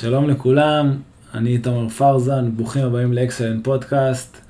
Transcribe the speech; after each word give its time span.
שלום 0.00 0.28
לכולם, 0.28 0.96
אני 1.34 1.58
תומר 1.58 1.88
פרזן, 1.88 2.50
ברוכים 2.56 2.84
הבאים 2.84 3.12
לאקסלנט 3.12 3.64
פודקאסט. 3.64 4.40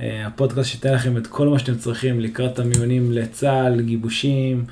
אה, 0.00 0.26
הפודקאסט 0.26 0.70
שייתן 0.70 0.94
לכם 0.94 1.16
את 1.16 1.26
כל 1.26 1.48
מה 1.48 1.58
שאתם 1.58 1.74
צריכים 1.74 2.20
לקראת 2.20 2.58
המיונים 2.58 3.12
לצה"ל, 3.12 3.80
גיבושים 3.80 4.64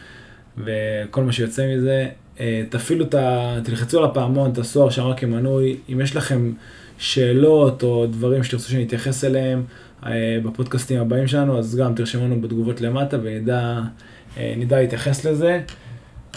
וכל 0.58 1.24
מה 1.24 1.32
שיוצא 1.32 1.74
מזה. 1.76 2.08
אה, 2.40 2.62
תפעילו 2.68 3.04
את 3.04 3.14
ה... 3.14 3.58
תלחצו 3.64 3.98
על 3.98 4.04
הפעמון, 4.04 4.52
תעשו 4.52 4.82
הרשמה 4.82 5.14
כמנוי. 5.14 5.76
אם 5.92 6.00
יש 6.00 6.16
לכם 6.16 6.52
שאלות 6.98 7.82
או 7.82 8.06
דברים 8.06 8.44
שתרצו 8.44 8.68
שנתייחס 8.70 9.24
אליהם 9.24 9.64
אה, 10.06 10.38
בפודקאסטים 10.44 11.00
הבאים 11.00 11.26
שלנו, 11.26 11.58
אז 11.58 11.76
גם 11.76 11.94
תרשמו 11.94 12.24
לנו 12.24 12.40
בתגובות 12.40 12.80
למטה 12.80 13.16
ונדע 13.22 14.80
להתייחס 14.80 15.24
לזה. 15.24 15.60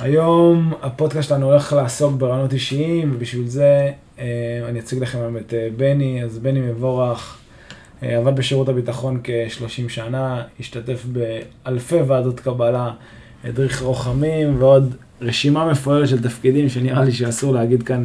היום 0.01 0.73
הפודקאסט 0.81 1.29
שלנו 1.29 1.45
הולך 1.45 1.73
לעסוק 1.73 2.15
ברעיונות 2.15 2.53
אישיים, 2.53 3.11
ובשביל 3.15 3.47
זה 3.47 3.91
אה, 4.19 4.25
אני 4.69 4.79
אציג 4.79 5.01
לכם 5.01 5.19
היום 5.19 5.37
את 5.37 5.53
אה, 5.53 5.67
בני. 5.77 6.23
אז 6.23 6.39
בני 6.39 6.59
מבורך, 6.61 7.37
אה, 8.03 8.17
עבד 8.17 8.35
בשירות 8.35 8.69
הביטחון 8.69 9.19
כ-30 9.23 9.89
שנה, 9.89 10.43
השתתף 10.59 11.05
באלפי 11.05 11.95
ועדות 11.95 12.39
קבלה, 12.39 12.91
הדריך 13.43 13.81
רוחמים 13.81 14.55
ועוד 14.59 14.95
רשימה 15.21 15.71
מפוארת 15.71 16.07
של 16.07 16.23
תפקידים 16.23 16.69
שנראה 16.69 17.03
לי 17.03 17.11
שאסור 17.11 17.53
להגיד 17.53 17.83
כאן 17.83 18.03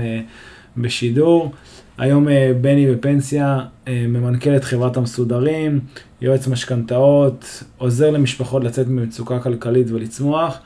בשידור. 0.76 1.52
היום 1.98 2.26
בני 2.60 2.94
בפנסיה, 2.94 3.60
ממנכ"ל 3.88 4.56
את 4.56 4.64
חברת 4.64 4.96
המסודרים, 4.96 5.80
יועץ 6.20 6.48
משכנתאות, 6.48 7.62
עוזר 7.78 8.10
למשפחות 8.10 8.64
לצאת 8.64 8.86
ממצוקה 8.86 9.38
כלכלית 9.38 9.90
ולצמוח. 9.90 10.60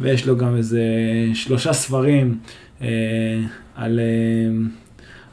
ויש 0.00 0.26
לו 0.26 0.36
גם 0.36 0.56
איזה 0.56 0.82
שלושה 1.34 1.72
ספרים 1.72 2.38
אה, 2.82 2.88
על, 3.76 4.00
אה, 4.00 4.68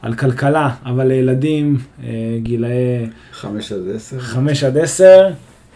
על 0.02 0.14
כלכלה, 0.14 0.74
אבל 0.84 1.06
לילדים, 1.06 1.78
אה, 2.04 2.08
גילאי... 2.42 3.06
חמש 3.32 3.72
עד 3.72 3.80
עשר. 3.94 4.18
חמש 4.18 4.64
עד 4.64 4.78
עשר. 4.78 5.28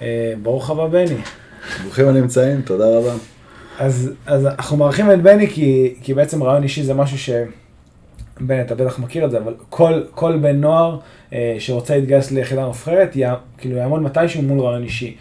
אה, 0.02 0.34
ברוך 0.42 0.70
הבא, 0.70 0.86
בני. 0.86 1.16
ברוכים 1.82 2.08
הנמצאים, 2.08 2.62
תודה 2.62 2.98
רבה. 2.98 3.14
אז, 3.78 4.12
אז 4.26 4.46
אנחנו 4.46 4.76
מארחים 4.76 5.12
את 5.12 5.22
בני 5.22 5.46
כי, 5.50 5.94
כי 6.02 6.14
בעצם 6.14 6.42
רעיון 6.42 6.62
אישי 6.62 6.82
זה 6.82 6.94
משהו 6.94 7.18
ש... 7.18 7.30
בני, 8.40 8.60
אתה 8.60 8.74
בטח 8.74 8.98
מכיר 8.98 9.24
את 9.24 9.30
זה, 9.30 9.38
אבל 9.38 9.54
כל, 9.68 10.02
כל 10.10 10.38
בן 10.38 10.60
נוער 10.60 10.98
אה, 11.32 11.56
שרוצה 11.58 11.96
להתגייס 11.96 12.30
ליחידה 12.30 12.66
מובחרת, 12.66 13.16
כאילו 13.58 13.76
יעמוד 13.76 14.02
מתישהו 14.02 14.42
מול 14.42 14.60
רעיון 14.60 14.82
אישי. 14.82 15.16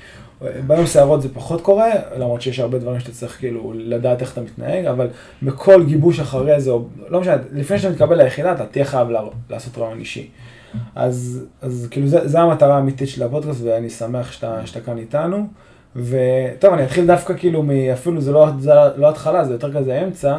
ביום 0.67 0.85
סערות 0.85 1.21
זה 1.21 1.29
פחות 1.33 1.61
קורה, 1.61 1.91
למרות 2.17 2.41
שיש 2.41 2.59
הרבה 2.59 2.79
דברים 2.79 2.99
שאתה 2.99 3.11
צריך 3.11 3.39
כאילו 3.39 3.73
לדעת 3.75 4.21
איך 4.21 4.33
אתה 4.33 4.41
מתנהג, 4.41 4.85
אבל 4.85 5.07
בכל 5.43 5.83
גיבוש 5.83 6.19
אחרי 6.19 6.61
זה, 6.61 6.71
לא 7.09 7.21
משנה, 7.21 7.35
לפני 7.53 7.79
שאתה 7.79 7.93
מתקבל 7.93 8.23
ליחידה, 8.23 8.51
אתה 8.51 8.65
תהיה 8.65 8.85
חייב 8.85 9.07
לעשות 9.49 9.77
רעיון 9.77 9.99
אישי. 9.99 10.29
אז, 10.95 11.45
אז 11.61 11.87
כאילו 11.91 12.07
זו 12.07 12.39
המטרה 12.39 12.75
האמיתית 12.75 13.07
של 13.07 13.23
הפודקאסט, 13.23 13.61
ואני 13.63 13.89
שמח 13.89 14.31
שאתה, 14.31 14.61
שאתה 14.65 14.81
כאן 14.81 14.97
איתנו. 14.97 15.47
וטוב, 15.95 16.73
אני 16.73 16.83
אתחיל 16.83 17.05
דווקא 17.05 17.33
כאילו, 17.37 17.63
אפילו 17.93 18.21
זה 18.21 18.31
לא, 18.31 18.47
זה 18.59 18.73
לא 18.97 19.09
התחלה, 19.09 19.45
זה 19.45 19.53
יותר 19.53 19.73
כזה 19.73 20.03
אמצע, 20.03 20.37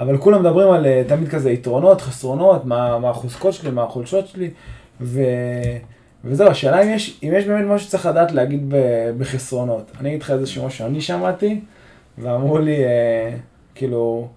אבל 0.00 0.18
כולם 0.18 0.40
מדברים 0.40 0.70
על 0.70 0.86
אה, 0.86 1.02
תמיד 1.06 1.28
כזה 1.28 1.50
יתרונות, 1.50 2.00
חסרונות, 2.00 2.64
מה, 2.64 2.98
מה 2.98 3.10
החוזקות 3.10 3.52
שלי, 3.52 3.70
מה 3.70 3.82
החולשות 3.82 4.26
שלי, 4.26 4.50
ו... 5.00 5.20
וזהו, 6.24 6.48
השאלה 6.48 6.82
אם 6.82 6.88
יש, 6.88 7.20
אם 7.22 7.32
יש 7.36 7.44
באמת 7.44 7.64
משהו 7.66 7.86
שצריך 7.86 8.06
לדעת 8.06 8.32
להגיד 8.32 8.74
בחסרונות. 9.18 9.92
אני 10.00 10.08
אגיד 10.08 10.22
לך 10.22 10.30
איזשהו 10.30 10.66
משהו 10.66 10.78
שאני 10.78 11.00
שמעתי, 11.00 11.60
ואמרו 12.18 12.58
לי, 12.58 12.84
אה, 12.84 13.34
כאילו, 13.74 14.28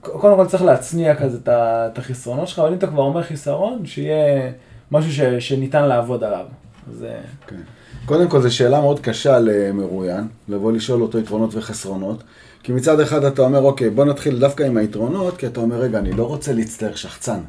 קודם 0.00 0.36
כל 0.36 0.46
צריך 0.46 0.62
להצניע 0.62 1.14
כזה 1.14 1.38
את 1.46 1.98
החסרונות 1.98 2.48
שלך, 2.48 2.58
אבל 2.58 2.68
אם 2.68 2.74
אתה 2.74 2.86
כבר 2.86 3.02
אומר 3.02 3.22
חיסרון, 3.22 3.86
שיהיה 3.86 4.50
משהו 4.90 5.12
ש, 5.12 5.20
שניתן 5.20 5.84
לעבוד 5.84 6.24
עליו. 6.24 6.46
אז... 6.90 7.04
אה, 7.04 7.20
כן. 7.46 7.56
קודם 8.06 8.28
כל, 8.28 8.40
זו 8.40 8.54
שאלה 8.54 8.80
מאוד 8.80 9.00
קשה 9.00 9.38
למרואיין, 9.38 10.28
לבוא 10.48 10.72
לשאול 10.72 11.02
אותו 11.02 11.18
יתרונות 11.18 11.54
וחסרונות. 11.54 12.22
כי 12.62 12.72
מצד 12.72 13.00
אחד 13.00 13.24
אתה 13.24 13.42
אומר, 13.42 13.60
אוקיי, 13.60 13.90
בוא 13.90 14.04
נתחיל 14.04 14.38
דווקא 14.38 14.62
עם 14.62 14.76
היתרונות, 14.76 15.36
כי 15.36 15.46
אתה 15.46 15.60
אומר, 15.60 15.76
רגע, 15.76 15.98
אני 15.98 16.12
לא 16.12 16.24
רוצה 16.24 16.52
להצטער 16.52 16.94
שחצן. 16.94 17.40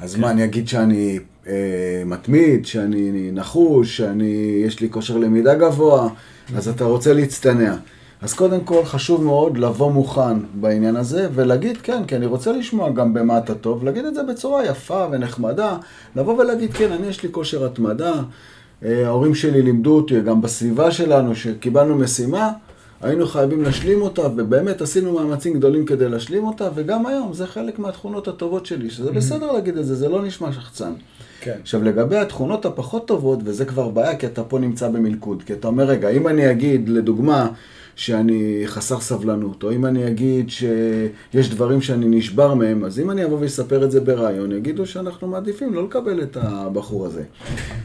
אז 0.00 0.14
כן. 0.14 0.20
מה, 0.20 0.30
אני 0.30 0.44
אגיד 0.44 0.68
שאני 0.68 1.18
אה, 1.46 2.02
מתמיד, 2.06 2.66
שאני 2.66 3.30
נחוש, 3.32 3.96
שאני, 3.96 4.62
יש 4.66 4.80
לי 4.80 4.90
כושר 4.90 5.16
למידה 5.16 5.54
גבוה, 5.54 6.08
אז 6.56 6.68
אתה 6.68 6.84
רוצה 6.84 7.12
להצטנע. 7.12 7.74
אז 8.22 8.34
קודם 8.34 8.60
כל 8.60 8.84
חשוב 8.84 9.24
מאוד 9.24 9.58
לבוא 9.58 9.92
מוכן 9.92 10.38
בעניין 10.54 10.96
הזה 10.96 11.28
ולהגיד 11.34 11.76
כן, 11.76 12.04
כי 12.04 12.16
אני 12.16 12.26
רוצה 12.26 12.52
לשמוע 12.52 12.90
גם 12.90 13.14
במה 13.14 13.38
אתה 13.38 13.54
טוב, 13.54 13.84
להגיד 13.84 14.04
את 14.04 14.14
זה 14.14 14.22
בצורה 14.22 14.66
יפה 14.66 15.06
ונחמדה, 15.10 15.76
לבוא 16.16 16.38
ולהגיד 16.38 16.72
כן, 16.72 16.92
אני 16.92 17.06
יש 17.06 17.22
לי 17.22 17.28
כושר 17.32 17.66
התמדה, 17.66 18.12
אה, 18.84 19.06
ההורים 19.06 19.34
שלי 19.34 19.62
לימדו 19.62 19.96
אותי, 19.96 20.20
גם 20.20 20.40
בסביבה 20.40 20.90
שלנו, 20.90 21.34
שקיבלנו 21.34 21.96
משימה, 21.96 22.52
היינו 23.00 23.26
חייבים 23.26 23.62
להשלים 23.62 24.02
אותה, 24.02 24.22
ובאמת 24.36 24.80
עשינו 24.80 25.12
מאמצים 25.12 25.54
גדולים 25.54 25.86
כדי 25.86 26.08
להשלים 26.08 26.44
אותה, 26.44 26.68
וגם 26.74 27.06
היום 27.06 27.32
זה 27.32 27.46
חלק 27.46 27.78
מהתכונות 27.78 28.28
הטובות 28.28 28.66
שלי, 28.66 28.90
שזה 28.90 29.12
בסדר 29.12 29.52
להגיד 29.52 29.76
את 29.76 29.86
זה, 29.86 29.94
זה 29.94 30.08
לא 30.08 30.22
נשמע 30.22 30.52
שחצן. 30.52 30.92
כן. 31.40 31.58
עכשיו, 31.62 31.82
לגבי 31.82 32.16
התכונות 32.16 32.66
הפחות 32.66 33.06
טובות, 33.06 33.38
וזה 33.44 33.64
כבר 33.64 33.88
בעיה, 33.88 34.16
כי 34.16 34.26
אתה 34.26 34.44
פה 34.44 34.58
נמצא 34.58 34.88
במלכוד. 34.88 35.42
כי 35.42 35.52
אתה 35.52 35.68
אומר, 35.68 35.84
רגע, 35.84 36.08
אם 36.08 36.28
אני 36.28 36.50
אגיד, 36.50 36.88
לדוגמה, 36.88 37.48
שאני 37.96 38.62
חסר 38.66 39.00
סבלנות, 39.00 39.62
או 39.62 39.72
אם 39.72 39.86
אני 39.86 40.08
אגיד 40.08 40.50
שיש 40.50 41.50
דברים 41.50 41.80
שאני 41.80 42.06
נשבר 42.08 42.54
מהם, 42.54 42.84
אז 42.84 43.00
אם 43.00 43.10
אני 43.10 43.24
אבוא 43.24 43.38
ואספר 43.40 43.84
את 43.84 43.90
זה 43.90 44.00
ברעיון, 44.00 44.52
יגידו 44.52 44.86
שאנחנו 44.86 45.28
מעדיפים 45.28 45.74
לא 45.74 45.84
לקבל 45.84 46.22
את 46.22 46.36
הבחור 46.40 47.06
הזה. 47.06 47.22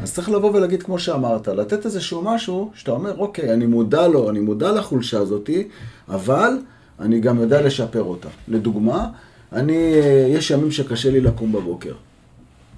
אז 0.02 0.14
צריך 0.14 0.30
לבוא 0.30 0.52
ולהגיד 0.54 0.84
כמו 0.84 1.00
שאמרת, 1.00 1.48
לתת 1.48 1.86
איזשהו 1.86 2.22
משהו 2.22 2.72
שאתה 2.74 2.92
אומר, 2.92 3.18
אוקיי, 3.18 3.54
אני 3.54 3.66
מודע 3.66 4.08
לו, 4.08 4.30
אני 4.30 4.40
מודע 4.40 4.72
לחולשה 4.72 5.20
הזאתי, 5.20 5.68
אבל 6.10 6.54
אני 7.00 7.20
גם 7.20 7.40
יודע 7.40 7.62
לשפר 7.62 8.04
אותה. 8.04 8.30
לדוגמה, 8.48 9.08
אני, 9.54 9.94
יש 10.30 10.52
ימים 10.52 10.72
שקשה 10.72 11.12
לי 11.12 11.22
לקום 11.22 11.52
בבוקר. 11.52 11.94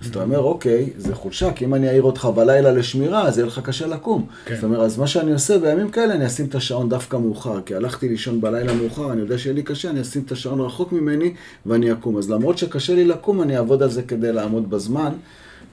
אז 0.02 0.08
אתה 0.08 0.24
אומר, 0.24 0.40
אוקיי, 0.40 0.90
זה 0.98 1.16
חולשה, 1.16 1.54
כי 1.54 1.66
אם 1.66 1.74
אני 1.74 1.90
אעיר 1.90 2.04
אותך 2.04 2.30
בלילה 2.36 2.72
לשמירה, 2.72 3.28
אז 3.28 3.38
יהיה 3.38 3.48
לך 3.48 3.60
קשה 3.60 3.88
לקום. 3.88 4.26
כן. 4.46 4.56
זאת 4.56 4.64
אומרת, 4.64 4.80
אז 4.80 4.98
מה 4.98 5.08
שאני 5.08 5.32
עושה 5.32 5.58
בימים 5.60 5.90
כאלה, 5.90 6.14
אני 6.14 6.26
אשים 6.26 6.46
את 6.46 6.56
השעון 6.56 6.90
דווקא 6.90 7.18
מאוחר, 7.18 7.62
כי 7.62 7.76
הלכתי 7.76 8.10
לישון 8.10 8.42
בלילה 8.42 8.74
מאוחר, 8.74 9.12
אני 9.12 9.22
יודע 9.22 9.38
שיהיה 9.38 9.56
לי 9.56 9.64
קשה, 9.64 9.90
אני 9.90 10.02
אשים 10.02 10.22
את 10.26 10.32
השעון 10.32 10.62
רחוק 10.62 10.92
ממני 10.92 11.34
ואני 11.66 11.92
אקום. 11.92 12.18
אז 12.18 12.30
למרות 12.30 12.58
שקשה 12.58 12.96
לי 12.96 13.06
לקום, 13.06 13.42
אני 13.42 13.58
אעבוד 13.58 13.84
על 13.84 13.90
זה 13.90 14.04
כדי 14.04 14.34
לעמוד 14.34 14.70
בזמן, 14.70 15.12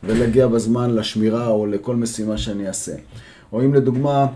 ולהגיע 0.04 0.46
בזמן 0.46 0.94
לשמירה 0.94 1.48
או 1.48 1.66
לכל 1.66 1.96
משימה 1.96 2.38
שאני 2.38 2.68
אעשה. 2.68 2.92
או 3.52 3.60
אם 3.64 3.74
לדוגמה, 3.74 4.26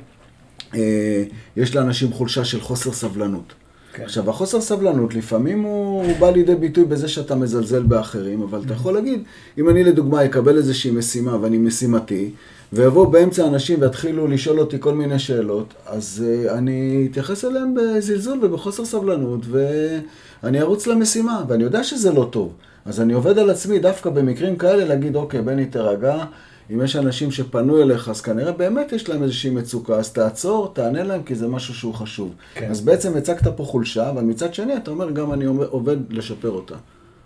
אה, 0.74 1.24
יש 1.56 1.76
לאנשים 1.76 2.12
חולשה 2.12 2.44
של 2.44 2.60
חוסר 2.60 2.92
סבלנות. 2.92 3.52
כן. 3.98 4.04
עכשיו, 4.04 4.30
החוסר 4.30 4.60
סבלנות 4.60 5.14
לפעמים 5.14 5.62
הוא, 5.62 6.04
הוא 6.04 6.16
בא 6.18 6.30
לידי 6.30 6.54
ביטוי 6.54 6.84
בזה 6.84 7.08
שאתה 7.08 7.34
מזלזל 7.34 7.82
באחרים, 7.82 8.42
אבל 8.42 8.60
אתה 8.66 8.72
יכול 8.72 8.94
להגיד, 8.94 9.22
אם 9.58 9.68
אני 9.68 9.84
לדוגמה 9.84 10.24
אקבל 10.24 10.56
איזושהי 10.56 10.90
משימה 10.90 11.42
ואני 11.42 11.58
משימתי, 11.58 12.30
ויבואו 12.72 13.10
באמצע 13.10 13.46
אנשים 13.46 13.80
ויתחילו 13.80 14.26
לשאול 14.26 14.60
אותי 14.60 14.76
כל 14.80 14.94
מיני 14.94 15.18
שאלות, 15.18 15.74
אז 15.86 16.24
uh, 16.24 16.52
אני 16.52 17.08
אתייחס 17.10 17.44
אליהם 17.44 17.74
בזלזול 17.74 18.44
ובחוסר 18.44 18.84
סבלנות, 18.84 19.40
ואני 19.50 20.60
ארוץ 20.60 20.86
למשימה, 20.86 21.44
ואני 21.48 21.64
יודע 21.64 21.84
שזה 21.84 22.12
לא 22.12 22.28
טוב. 22.30 22.52
אז 22.84 23.00
אני 23.00 23.12
עובד 23.12 23.38
על 23.38 23.50
עצמי 23.50 23.78
דווקא 23.78 24.10
במקרים 24.10 24.56
כאלה 24.56 24.84
להגיד, 24.84 25.16
אוקיי, 25.16 25.42
בני, 25.42 25.66
תירגע. 25.66 26.24
אם 26.70 26.82
יש 26.84 26.96
אנשים 26.96 27.30
שפנו 27.30 27.82
אליך, 27.82 28.08
אז 28.08 28.20
כנראה 28.20 28.52
באמת 28.52 28.92
יש 28.92 29.08
להם 29.08 29.22
איזושהי 29.22 29.50
מצוקה, 29.50 29.94
אז 29.94 30.12
תעצור, 30.12 30.72
תענה 30.74 31.02
להם, 31.02 31.22
כי 31.22 31.34
זה 31.34 31.48
משהו 31.48 31.74
שהוא 31.74 31.94
חשוב. 31.94 32.34
כן. 32.54 32.70
אז 32.70 32.80
בעצם 32.80 33.16
הצגת 33.16 33.48
פה 33.48 33.64
חולשה, 33.64 34.10
אבל 34.10 34.22
מצד 34.22 34.54
שני 34.54 34.76
אתה 34.76 34.90
אומר, 34.90 35.10
גם 35.10 35.32
אני 35.32 35.44
עובד 35.44 35.96
לשפר 36.10 36.50
אותה. 36.50 36.74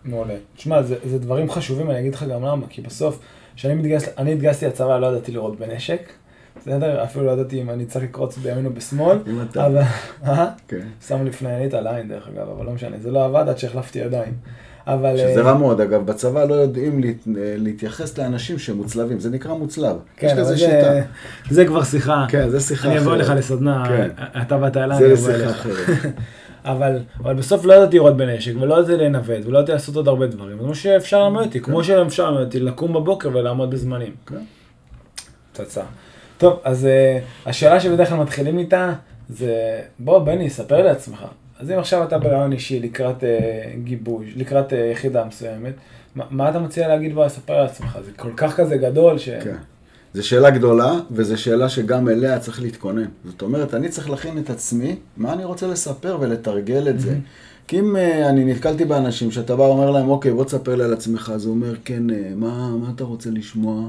מעולה. 0.05 0.35
תשמע, 0.57 0.83
זה, 0.83 0.97
זה 1.05 1.19
דברים 1.19 1.51
חשובים, 1.51 1.91
אני 1.91 2.01
אגיד 2.01 2.15
לך 2.15 2.23
גם 2.23 2.45
למה, 2.45 2.67
כי 2.69 2.83
בסוף, 2.83 3.19
כשאני 3.57 3.75
מתגייס, 3.75 4.09
אני 4.19 4.33
התגייסתי 4.33 4.67
לצבא, 4.67 4.99
לא 4.99 5.07
ידעתי 5.07 5.33
לראות 5.33 5.59
בנשק. 5.59 6.13
בסדר? 6.61 7.05
אפילו 7.05 7.25
לא 7.25 7.31
ידעתי 7.31 7.63
אם 7.63 7.71
אני 7.71 7.87
צריך 7.87 8.05
לקרוץ 8.05 8.39
בימין 8.39 8.67
או 8.67 8.71
בשמאל. 8.73 9.19
אם 9.27 9.43
אתה. 9.43 9.67
אבל, 9.67 9.83
אה? 10.25 10.51
כן. 10.69 10.87
שם 11.09 11.25
לפני 11.25 11.55
ענית 11.55 11.75
על 11.75 11.87
עין 11.87 12.09
דרך 12.09 12.29
אגב, 12.29 12.49
אבל 12.49 12.67
לא 12.67 12.73
משנה, 12.73 12.97
זה 12.99 13.11
לא 13.11 13.25
עבד 13.25 13.49
עד 13.49 13.59
שהחלפתי 13.59 13.99
ידיים. 13.99 14.33
אבל... 14.87 15.17
שזה 15.17 15.41
אה, 15.41 15.47
רע 15.47 15.55
מאוד, 15.55 15.81
אגב, 15.81 16.07
בצבא 16.07 16.45
לא 16.45 16.55
יודעים 16.55 17.01
להתייחס 17.37 18.19
לאנשים 18.19 18.59
שמוצלבים, 18.59 19.21
זה 19.21 19.31
נקרא 19.31 19.55
מוצלב. 19.55 19.97
כן, 20.17 20.39
אבל 20.39 20.45
זה, 20.45 21.03
זה 21.51 21.65
כבר 21.65 21.85
שיחה. 21.85 22.27
כן, 22.29 22.49
זה 22.49 22.61
שיחה 22.61 22.89
אחרת. 22.89 22.93
אני 22.93 23.01
אבוא 23.01 23.17
לך 23.17 23.33
לסדנה, 23.37 23.85
כן. 23.89 24.09
אתה 24.43 24.59
באת 24.59 24.77
אליי, 24.77 24.99
אני 24.99 25.13
אבוא 25.13 25.31
אליך. 25.31 25.39
זה 25.39 25.39
שיחה 25.39 25.51
אחרת. 25.51 26.13
אבל, 26.65 26.99
אבל 27.21 27.35
בסוף 27.35 27.65
לא 27.65 27.73
ידעתי 27.73 27.97
לראות 27.97 28.17
בנשק, 28.17 28.53
ולא 28.61 28.75
ידעתי 28.75 28.97
לנווט, 28.97 29.47
ולא 29.47 29.59
ידעתי 29.59 29.73
לעשות 29.73 29.97
עוד 29.97 30.09
הרבה 30.09 30.27
דברים. 30.27 30.59
כמו 30.59 30.75
שאפשר 30.75 31.25
ללמד 31.25 31.45
אותי, 31.45 31.61
כמו 31.61 31.77
כן. 31.77 31.85
שאפשר 31.85 32.31
ללמד 32.31 32.45
אותי 32.45 32.61
לקום 32.61 32.93
בבוקר 32.93 33.31
ולעמוד 33.33 33.71
בזמנים. 33.71 34.13
כן. 34.27 34.37
פצצה. 35.53 35.83
טוב, 36.39 36.61
אז 36.65 36.85
uh, 36.85 37.49
השאלה 37.49 37.81
שבדרך 37.81 38.09
כלל 38.09 38.19
מתחילים 38.19 38.59
איתה, 38.59 38.93
זה, 39.29 39.81
בוא, 39.99 40.19
בני, 40.19 40.51
ספר 40.51 40.83
לי 40.83 40.91
עצמך. 40.91 41.25
אז 41.63 41.71
אם 41.71 41.79
עכשיו 41.79 42.05
אתה 42.05 42.19
ברעיון 42.19 42.53
אישי 42.53 42.81
לקראת 42.81 43.21
uh, 43.21 43.27
גיבוש, 43.85 44.27
לקראת 44.37 44.73
uh, 44.73 44.77
יחידה 44.93 45.25
מסוימת, 45.25 45.75
מה, 46.15 46.25
מה 46.31 46.51
אתה 46.51 46.59
מציע 46.59 46.89
להגיד 46.89 47.15
בו 47.15 47.25
לספר 47.25 47.53
על 47.53 47.67
עצמך? 47.67 47.99
זה 48.05 48.11
כל 48.17 48.31
כך 48.37 48.57
כזה 48.57 48.77
גדול 48.77 49.19
ש... 49.19 49.29
כן. 49.29 49.57
זו 50.15 50.29
שאלה 50.29 50.51
גדולה, 50.51 50.93
וזו 51.11 51.43
שאלה 51.43 51.69
שגם 51.69 52.09
אליה 52.09 52.39
צריך 52.39 52.63
להתכונן. 52.63 53.07
זאת 53.25 53.43
אומרת, 53.43 53.75
אני 53.75 53.89
צריך 53.89 54.11
להכין 54.11 54.39
את 54.39 54.51
עצמי, 54.51 54.97
מה 55.17 55.33
אני 55.33 55.45
רוצה 55.45 55.67
לספר 55.67 56.19
ולתרגל 56.21 56.89
את 56.89 57.01
זה. 57.01 57.17
כי 57.69 57.79
אם 57.79 57.97
uh, 57.97 58.29
אני 58.29 58.45
נתקלתי 58.45 58.85
באנשים 58.85 59.31
שאתה 59.31 59.57
בא 59.57 59.63
ואומר 59.63 59.91
להם, 59.91 60.09
אוקיי, 60.09 60.33
בוא 60.33 60.45
תספר 60.45 60.75
לי 60.75 60.85
על 60.85 60.93
עצמך, 60.93 61.33
אז 61.35 61.45
הוא 61.45 61.55
אומר, 61.55 61.75
כן, 61.85 62.11
uh, 62.11 62.13
מה, 62.37 62.77
מה 62.77 62.91
אתה 62.95 63.05
רוצה 63.05 63.31
לשמוע? 63.31 63.89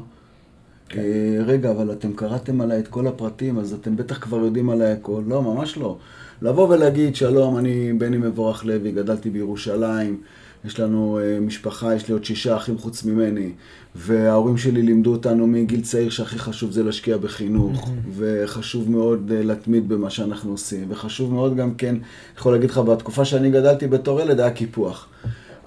כן. 0.93 1.01
Uh, 1.01 1.43
רגע, 1.45 1.71
אבל 1.71 1.91
אתם 1.91 2.13
קראתם 2.13 2.61
עליי 2.61 2.79
את 2.79 2.87
כל 2.87 3.07
הפרטים, 3.07 3.59
אז 3.59 3.73
אתם 3.73 3.95
בטח 3.95 4.19
כבר 4.19 4.37
יודעים 4.37 4.69
עליי 4.69 4.91
הכל. 4.91 5.21
לא, 5.27 5.41
ממש 5.41 5.77
לא. 5.77 5.97
לבוא 6.41 6.69
ולהגיד, 6.69 7.15
שלום, 7.15 7.57
אני 7.57 7.93
בני 7.93 8.17
מבורך 8.17 8.65
לוי, 8.65 8.91
גדלתי 8.91 9.29
בירושלים, 9.29 10.17
יש 10.65 10.79
לנו 10.79 11.19
uh, 11.19 11.41
משפחה, 11.41 11.95
יש 11.95 12.07
לי 12.07 12.13
עוד 12.13 12.25
שישה 12.25 12.55
אחים 12.57 12.77
חוץ 12.77 13.05
ממני, 13.05 13.51
וההורים 13.95 14.57
שלי 14.57 14.81
לימדו 14.81 15.11
אותנו 15.11 15.47
מגיל 15.47 15.81
צעיר 15.81 16.09
שהכי 16.09 16.39
חשוב 16.39 16.71
זה 16.71 16.83
להשקיע 16.83 17.17
בחינוך, 17.17 17.91
וחשוב 18.17 18.91
מאוד 18.91 19.31
uh, 19.31 19.45
להתמיד 19.45 19.89
במה 19.89 20.09
שאנחנו 20.09 20.51
עושים, 20.51 20.85
וחשוב 20.89 21.33
מאוד 21.33 21.55
גם 21.55 21.75
כן, 21.75 21.95
יכול 22.37 22.53
להגיד 22.53 22.69
לך, 22.69 22.77
בתקופה 22.77 23.25
שאני 23.25 23.51
גדלתי 23.51 23.87
בתור 23.87 24.21
ילד 24.21 24.39
היה 24.39 24.51
קיפוח. 24.51 25.07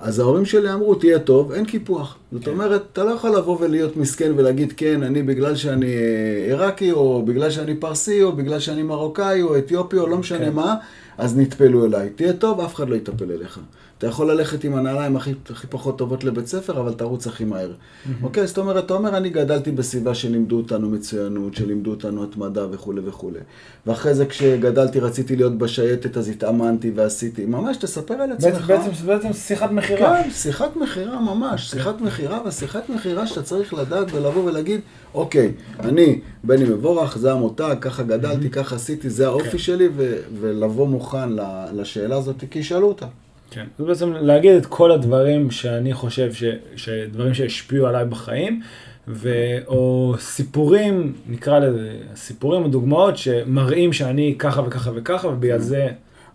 אז 0.00 0.18
ההורים 0.18 0.44
שלי 0.44 0.72
אמרו, 0.72 0.94
תהיה 0.94 1.18
טוב, 1.18 1.52
אין 1.52 1.64
קיפוח. 1.64 2.16
זאת 2.32 2.44
כן. 2.44 2.50
אומרת, 2.50 2.82
אתה 2.92 3.04
לא 3.04 3.10
יכול 3.10 3.36
לבוא 3.36 3.56
ולהיות 3.60 3.96
מסכן 3.96 4.32
ולהגיד, 4.36 4.72
כן, 4.76 5.02
אני 5.02 5.22
בגלל 5.22 5.56
שאני 5.56 5.86
אה, 5.86 6.44
עיראקי, 6.46 6.92
או 6.92 7.22
בגלל 7.22 7.50
שאני 7.50 7.74
פרסי, 7.74 8.22
או 8.22 8.32
בגלל 8.32 8.60
שאני 8.60 8.82
מרוקאי, 8.82 9.42
או 9.42 9.58
אתיופי, 9.58 9.98
או 9.98 10.06
לא 10.06 10.18
משנה 10.18 10.46
כן. 10.46 10.52
מה, 10.52 10.74
אז 11.18 11.38
נטפלו 11.38 11.84
אליי. 11.86 12.10
תהיה 12.10 12.32
טוב, 12.32 12.60
אף 12.60 12.74
אחד 12.74 12.88
לא 12.88 12.94
יטפל 12.94 13.32
אליך. 13.32 13.60
אתה 13.98 14.06
יכול 14.06 14.30
ללכת 14.30 14.64
עם 14.64 14.74
הנעליים 14.74 15.16
הכי, 15.16 15.32
הכי 15.50 15.66
פחות 15.66 15.98
טובות 15.98 16.24
לבית 16.24 16.46
ספר, 16.46 16.80
אבל 16.80 16.94
תרוץ 16.94 17.26
הכי 17.26 17.44
מהר. 17.44 17.70
Mm-hmm. 17.70 18.10
אוקיי? 18.22 18.46
זאת 18.46 18.58
אומרת, 18.58 18.84
אתה 18.84 18.94
אומר, 18.94 19.16
אני 19.16 19.30
גדלתי 19.30 19.70
בסביבה 19.70 20.14
שלימדו 20.14 20.56
אותנו 20.56 20.90
מצוינות, 20.90 21.54
שלימדו 21.54 21.90
אותנו 21.90 22.24
התמדה 22.24 22.66
וכולי 22.70 23.00
וכולי. 23.04 23.38
ואחרי 23.86 24.14
זה 24.14 24.26
כשגדלתי 24.26 25.00
רציתי 25.00 25.36
להיות 25.36 25.58
בשייטת, 25.58 26.16
אז 26.16 26.28
התאמנתי 26.28 26.92
ועשיתי. 26.94 27.44
ממש, 27.44 27.76
תספר 27.76 28.14
על 28.14 28.32
עצמך. 28.32 28.66
בעצם, 28.66 28.90
בעצם 29.06 29.32
שיחת 29.32 29.70
מכירה. 29.70 30.22
כן, 30.22 30.30
שיחת 30.30 30.76
מכירה 30.76 31.20
ממש. 31.20 31.70
כן. 31.70 31.78
שיחת 31.78 32.00
מכירה, 32.00 32.40
ושיחת 32.46 32.88
מכירה 32.88 33.26
שאתה 33.26 33.42
צריך 33.42 33.74
לדעת 33.74 34.06
ולבוא 34.12 34.44
ולהגיד, 34.44 34.80
אוקיי, 35.14 35.52
אני 35.80 36.20
בני 36.44 36.64
מבורך, 36.64 37.18
זה 37.18 37.32
המותג, 37.32 37.76
ככה 37.80 38.02
גדלתי, 38.02 38.46
mm-hmm. 38.46 38.50
ככה 38.50 38.76
עשיתי, 38.76 39.10
זה 39.10 39.26
האופי 39.26 39.50
כן. 39.50 39.58
שלי, 39.58 39.88
ו- 39.96 40.16
ולבוא 40.40 40.88
מוכן 40.88 41.28
לשאלה 41.72 42.16
הזאת, 42.16 42.44
כי 42.50 42.58
ישאלו 42.58 42.88
אותה. 42.88 43.06
כן, 43.50 43.66
זה 43.78 43.84
בעצם 43.84 44.12
להגיד 44.12 44.56
את 44.56 44.66
כל 44.66 44.90
הדברים 44.92 45.50
שאני 45.50 45.94
חושב, 45.94 46.32
ש, 46.32 46.44
שדברים 46.76 47.34
שהשפיעו 47.34 47.86
עליי 47.86 48.04
בחיים, 48.04 48.60
ו, 49.08 49.30
או 49.66 50.14
סיפורים, 50.18 51.12
נקרא 51.28 51.58
לזה, 51.58 51.96
סיפורים 52.14 52.62
או 52.62 52.68
דוגמאות 52.68 53.16
שמראים 53.16 53.92
שאני 53.92 54.34
ככה 54.38 54.62
וככה 54.66 54.90
וככה, 54.94 55.28
ובגלל 55.28 55.58
זה... 55.58 55.88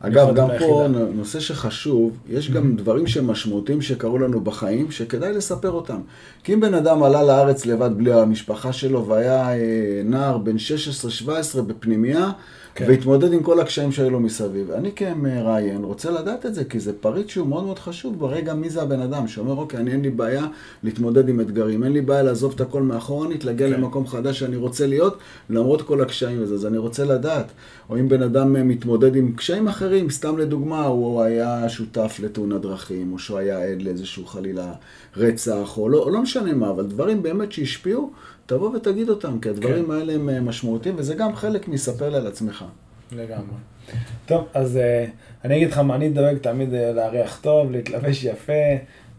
אגב, 0.03 0.35
גם 0.35 0.47
פה 0.59 0.87
נושא 1.15 1.39
שחשוב, 1.39 2.17
יש 2.29 2.51
גם 2.51 2.75
דברים 2.75 3.07
שהם 3.07 3.27
משמעותיים 3.27 3.81
שקרו 3.81 4.17
לנו 4.17 4.41
בחיים, 4.41 4.91
שכדאי 4.91 5.33
לספר 5.33 5.71
אותם. 5.71 5.99
כי 6.43 6.53
אם 6.53 6.59
בן 6.59 6.73
אדם 6.73 7.03
עלה 7.03 7.23
לארץ 7.23 7.65
לבד 7.65 7.89
בלי 7.97 8.13
המשפחה 8.13 8.73
שלו, 8.73 9.05
והיה 9.05 9.49
אה, 9.49 10.01
נער 10.05 10.37
בן 10.37 10.55
16-17 11.55 11.61
בפנימייה, 11.61 12.31
כן. 12.75 12.85
והתמודד 12.87 13.33
עם 13.33 13.43
כל 13.43 13.59
הקשיים 13.59 13.91
שהיו 13.91 14.09
לו 14.09 14.19
מסביב. 14.19 14.71
אני 14.71 14.91
כמראיין 14.91 15.83
רוצה 15.83 16.11
לדעת 16.11 16.45
את 16.45 16.55
זה, 16.55 16.63
כי 16.63 16.79
זה 16.79 16.93
פריט 16.93 17.29
שהוא 17.29 17.47
מאוד 17.47 17.63
מאוד 17.63 17.79
חשוב 17.79 18.19
ברגע 18.19 18.53
מי 18.53 18.69
זה 18.69 18.81
הבן 18.81 19.01
אדם, 19.01 19.27
שאומר, 19.27 19.53
אוקיי, 19.57 19.79
אני 19.79 19.91
אין 19.91 20.01
לי 20.01 20.09
בעיה 20.09 20.47
להתמודד 20.83 21.29
עם 21.29 21.41
אתגרים, 21.41 21.83
אין 21.83 21.91
לי 21.91 22.01
בעיה 22.01 22.23
לעזוב 22.23 22.53
את 22.55 22.61
הכל 22.61 22.81
מאחורנית, 22.81 23.43
להגיע 23.43 23.67
כן. 23.67 23.73
למקום 23.73 24.07
חדש 24.07 24.39
שאני 24.39 24.55
רוצה 24.55 24.87
להיות, 24.87 25.17
למרות 25.49 25.81
כל 25.81 26.01
הקשיים 26.01 26.43
הזה. 26.43 26.55
אז 26.55 26.65
אני 26.65 26.77
רוצה 26.77 27.05
לדעת, 27.05 27.51
או 27.89 27.97
אם 27.99 28.09
בן 28.09 28.23
אדם 28.23 28.67
מתמודד 28.67 29.15
עם 29.15 29.31
קשיים 29.31 29.67
אחרים, 29.67 30.09
סתם 30.09 30.37
לדוגמה, 30.37 30.85
הוא 30.85 31.21
היה 31.21 31.69
שותף 31.69 32.17
לתאונת 32.23 32.61
דרכים, 32.61 33.13
או 33.13 33.19
שהוא 33.19 33.37
היה 33.37 33.63
עד 33.63 33.81
לאיזשהו 33.81 34.25
חלילה 34.25 34.73
רצח, 35.17 35.77
או 35.77 35.89
לא, 35.89 36.11
לא 36.11 36.21
משנה 36.21 36.53
מה, 36.53 36.69
אבל 36.69 36.85
דברים 36.85 37.23
באמת 37.23 37.51
שהשפיעו, 37.51 38.11
תבוא 38.51 38.75
ותגיד 38.75 39.09
אותם, 39.09 39.39
כי 39.39 39.49
הדברים 39.49 39.85
כן. 39.85 39.91
האלה 39.91 40.13
הם 40.13 40.29
אה, 40.29 40.41
משמעותיים, 40.41 40.95
וזה 40.97 41.15
גם 41.15 41.35
חלק 41.35 41.67
מספר 41.67 42.09
לי 42.09 42.17
על 42.17 42.27
עצמך. 42.27 42.65
לגמרי. 43.11 43.55
טוב, 44.25 44.47
אז 44.53 44.79
uh, 44.79 45.09
אני 45.45 45.57
אגיד 45.57 45.69
לך 45.69 45.77
מה, 45.77 45.95
אני 45.95 46.09
דואג 46.09 46.37
תמיד 46.37 46.69
uh, 46.73 46.75
לארח 46.75 47.39
טוב, 47.41 47.71
להתלבש 47.71 48.23
יפה, 48.23 48.53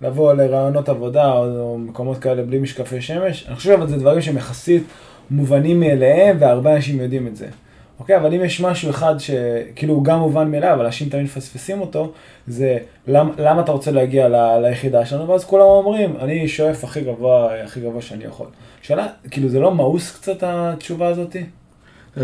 לבוא 0.03 0.33
לרעיונות 0.33 0.89
עבודה 0.89 1.33
או, 1.33 1.59
או 1.59 1.79
מקומות 1.79 2.19
כאלה 2.19 2.43
בלי 2.43 2.59
משקפי 2.59 3.01
שמש. 3.01 3.47
אני 3.49 3.57
חושב 3.57 3.79
שזה 3.87 3.97
דברים 3.97 4.21
שהם 4.21 4.37
יחסית 4.37 4.83
מובנים 5.31 5.81
מאליהם, 5.81 6.37
והרבה 6.41 6.77
אנשים 6.77 7.01
יודעים 7.01 7.27
את 7.27 7.37
זה. 7.37 7.47
אוקיי, 8.01 8.17
אבל 8.17 8.35
אם 8.35 8.45
יש 8.45 8.61
משהו 8.61 8.91
אחד 8.91 9.15
שכאילו 9.19 9.95
הוא 9.95 10.05
גם 10.05 10.19
מובן 10.19 10.51
מאליו, 10.51 10.75
אבל 10.75 10.85
אנשים 10.85 11.09
תמיד 11.09 11.25
מפספסים 11.25 11.81
אותו, 11.81 12.13
זה 12.49 12.79
למ, 13.09 13.31
למה 13.39 13.61
אתה 13.61 13.73
רוצה 13.73 13.91
להגיע 13.91 14.29
ל, 14.29 14.67
ליחידה 14.67 15.07
שלנו, 15.07 15.29
ואז 15.29 15.45
כולם 15.45 15.65
אומרים, 15.65 16.17
אני 16.21 16.49
שואף 16.49 16.85
הכי 16.85 17.01
גבוה, 17.01 17.63
הכי 17.65 17.81
גבוה 17.81 18.03
שאני 18.03 18.25
יכול. 18.25 18.47
שאלה, 18.83 19.07
כאילו 19.31 19.49
זה 19.49 19.61
לא 19.61 19.75
מאוס 19.75 20.17
קצת 20.17 20.37
התשובה 20.43 21.09
הזאתי? 21.09 21.45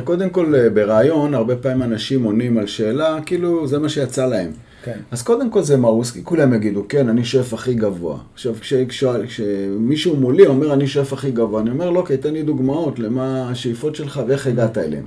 קודם 0.04 0.30
כל, 0.30 0.54
אה, 0.54 0.70
ברעיון, 0.70 1.34
הרבה 1.34 1.56
פעמים 1.56 1.82
אנשים 1.82 2.24
עונים 2.24 2.58
על 2.58 2.66
שאלה, 2.66 3.18
כאילו 3.26 3.66
זה 3.66 3.78
מה 3.78 3.88
שיצא 3.88 4.26
להם. 4.26 4.50
כן. 4.84 4.98
אז 5.10 5.22
קודם 5.22 5.50
כל 5.50 5.62
זה 5.62 5.76
מאוס, 5.76 6.10
כי 6.10 6.24
כולם 6.24 6.54
יגידו, 6.54 6.84
כן, 6.88 7.08
אני 7.08 7.24
שואף 7.24 7.54
הכי 7.54 7.74
גבוה. 7.74 8.18
עכשיו, 8.34 8.54
כשמישהו 8.88 10.16
מולי 10.16 10.46
אומר, 10.46 10.72
אני 10.72 10.86
שואף 10.86 11.12
הכי 11.12 11.30
גבוה, 11.30 11.60
אני 11.60 11.70
אומר, 11.70 11.90
לא, 11.90 12.04
כי 12.06 12.16
תן 12.16 12.32
לי 12.32 12.42
דוגמאות 12.42 12.98
למה 12.98 13.50
השאיפות 13.50 13.94
שלך 13.94 14.20
ואיך 14.26 14.46
הגעת 14.46 14.78
אליהן. 14.78 15.04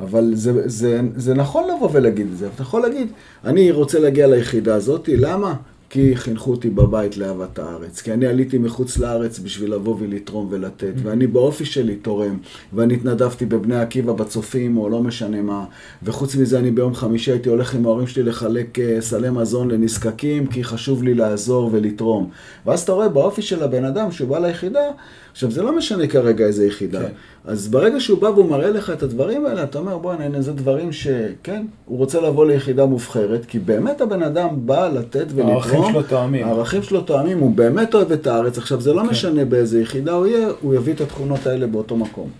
אבל 0.00 0.30
זה, 0.34 0.68
זה, 0.68 1.00
זה 1.16 1.34
נכון 1.34 1.64
לבוא 1.64 1.88
ולהגיד 1.92 2.26
את 2.32 2.38
זה, 2.38 2.48
אתה 2.54 2.62
יכול 2.62 2.82
להגיד, 2.82 3.08
אני 3.44 3.70
רוצה 3.70 3.98
להגיע 3.98 4.26
ליחידה 4.26 4.74
הזאת, 4.74 5.08
למה? 5.16 5.54
כי 5.94 6.16
חינכו 6.16 6.50
אותי 6.50 6.70
בבית 6.70 7.16
לאהבת 7.16 7.58
הארץ, 7.58 8.00
כי 8.00 8.12
אני 8.12 8.26
עליתי 8.26 8.58
מחוץ 8.58 8.98
לארץ 8.98 9.38
בשביל 9.38 9.74
לבוא 9.74 9.96
ולתרום 9.98 10.48
ולתת, 10.50 10.82
mm-hmm. 10.96 11.00
ואני 11.06 11.26
באופי 11.26 11.64
שלי 11.64 11.96
תורם, 11.96 12.38
ואני 12.72 12.94
התנדבתי 12.94 13.46
בבני 13.46 13.76
עקיבא 13.80 14.12
בצופים, 14.12 14.76
או 14.78 14.88
לא 14.88 15.02
משנה 15.02 15.42
מה, 15.42 15.64
וחוץ 16.02 16.36
מזה 16.36 16.58
אני 16.58 16.70
ביום 16.70 16.94
חמישי 16.94 17.30
הייתי 17.30 17.48
הולך 17.48 17.74
עם 17.74 17.86
ההורים 17.86 18.06
שלי 18.06 18.22
לחלק 18.22 18.78
אה, 18.78 19.00
סלי 19.00 19.30
מזון 19.30 19.70
לנזקקים, 19.70 20.46
כי 20.46 20.64
חשוב 20.64 21.02
לי 21.02 21.14
לעזור 21.14 21.70
ולתרום. 21.72 22.30
ואז 22.66 22.80
אתה 22.82 22.92
רואה 22.92 23.08
באופי 23.08 23.42
של 23.42 23.62
הבן 23.62 23.84
אדם 23.84 24.12
שהוא 24.12 24.28
בא 24.28 24.38
ליחידה, 24.38 24.90
עכשיו, 25.34 25.50
זה 25.50 25.62
לא 25.62 25.76
משנה 25.76 26.06
כרגע 26.06 26.46
איזה 26.46 26.66
יחידה. 26.66 27.00
כן. 27.00 27.12
אז 27.44 27.68
ברגע 27.68 28.00
שהוא 28.00 28.18
בא 28.18 28.26
והוא 28.26 28.50
מראה 28.50 28.70
לך 28.70 28.90
את 28.90 29.02
הדברים 29.02 29.46
האלה, 29.46 29.62
אתה 29.62 29.78
אומר, 29.78 29.98
בוא'נה, 29.98 30.24
הנה, 30.24 30.42
זה 30.42 30.52
דברים 30.52 30.92
שכן, 30.92 31.66
הוא 31.84 31.98
רוצה 31.98 32.20
לבוא 32.20 32.46
ליחידה 32.46 32.86
מובחרת, 32.86 33.44
כי 33.44 33.58
באמת 33.58 34.00
הבן 34.00 34.22
אדם 34.22 34.48
בא 34.54 34.88
לתת 34.88 35.26
ולתרום. 35.34 35.50
הערכים 35.50 35.82
שלו 35.92 36.02
תואמים. 36.02 36.46
הערכים 36.46 36.82
שלו 36.82 37.00
תואמים, 37.00 37.38
הוא 37.38 37.50
באמת 37.50 37.94
אוהב 37.94 38.12
את 38.12 38.26
הארץ. 38.26 38.58
עכשיו, 38.58 38.80
זה 38.80 38.92
לא 38.92 39.02
כן. 39.02 39.08
משנה 39.08 39.44
באיזה 39.44 39.80
יחידה 39.80 40.12
הוא 40.12 40.26
יהיה, 40.26 40.48
הוא 40.60 40.74
יביא 40.74 40.92
את 40.92 41.00
התכונות 41.00 41.46
האלה 41.46 41.66
באותו 41.66 41.96
מקום. 41.96 42.30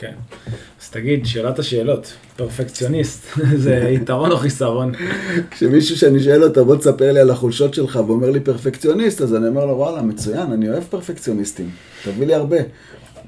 כן. 0.00 0.12
אז 0.82 0.90
תגיד, 0.90 1.26
שאלת 1.26 1.58
השאלות, 1.58 2.12
פרפקציוניסט, 2.36 3.26
זה 3.64 3.74
יתרון 3.74 4.32
או 4.32 4.36
חיסרון? 4.36 4.92
כשמישהו 5.50 5.96
שאני 5.96 6.22
שואל 6.22 6.44
אותו, 6.44 6.64
בוא 6.64 6.76
תספר 6.76 7.12
לי 7.12 7.20
על 7.20 7.30
החולשות 7.30 7.74
שלך, 7.74 7.98
ואומר 8.06 8.30
לי 8.30 8.40
פרפקציוניסט, 8.40 9.20
אז 9.20 9.34
אני 9.34 9.48
אומר 9.48 9.66
לו, 9.66 9.76
וואלה, 9.76 10.02
מצוין, 10.02 10.52
אני 10.52 10.68
אוהב 10.68 10.84
פרפקציוניסטים, 10.84 11.70
תביא 12.04 12.26
לי 12.26 12.34
הרבה. 12.34 12.56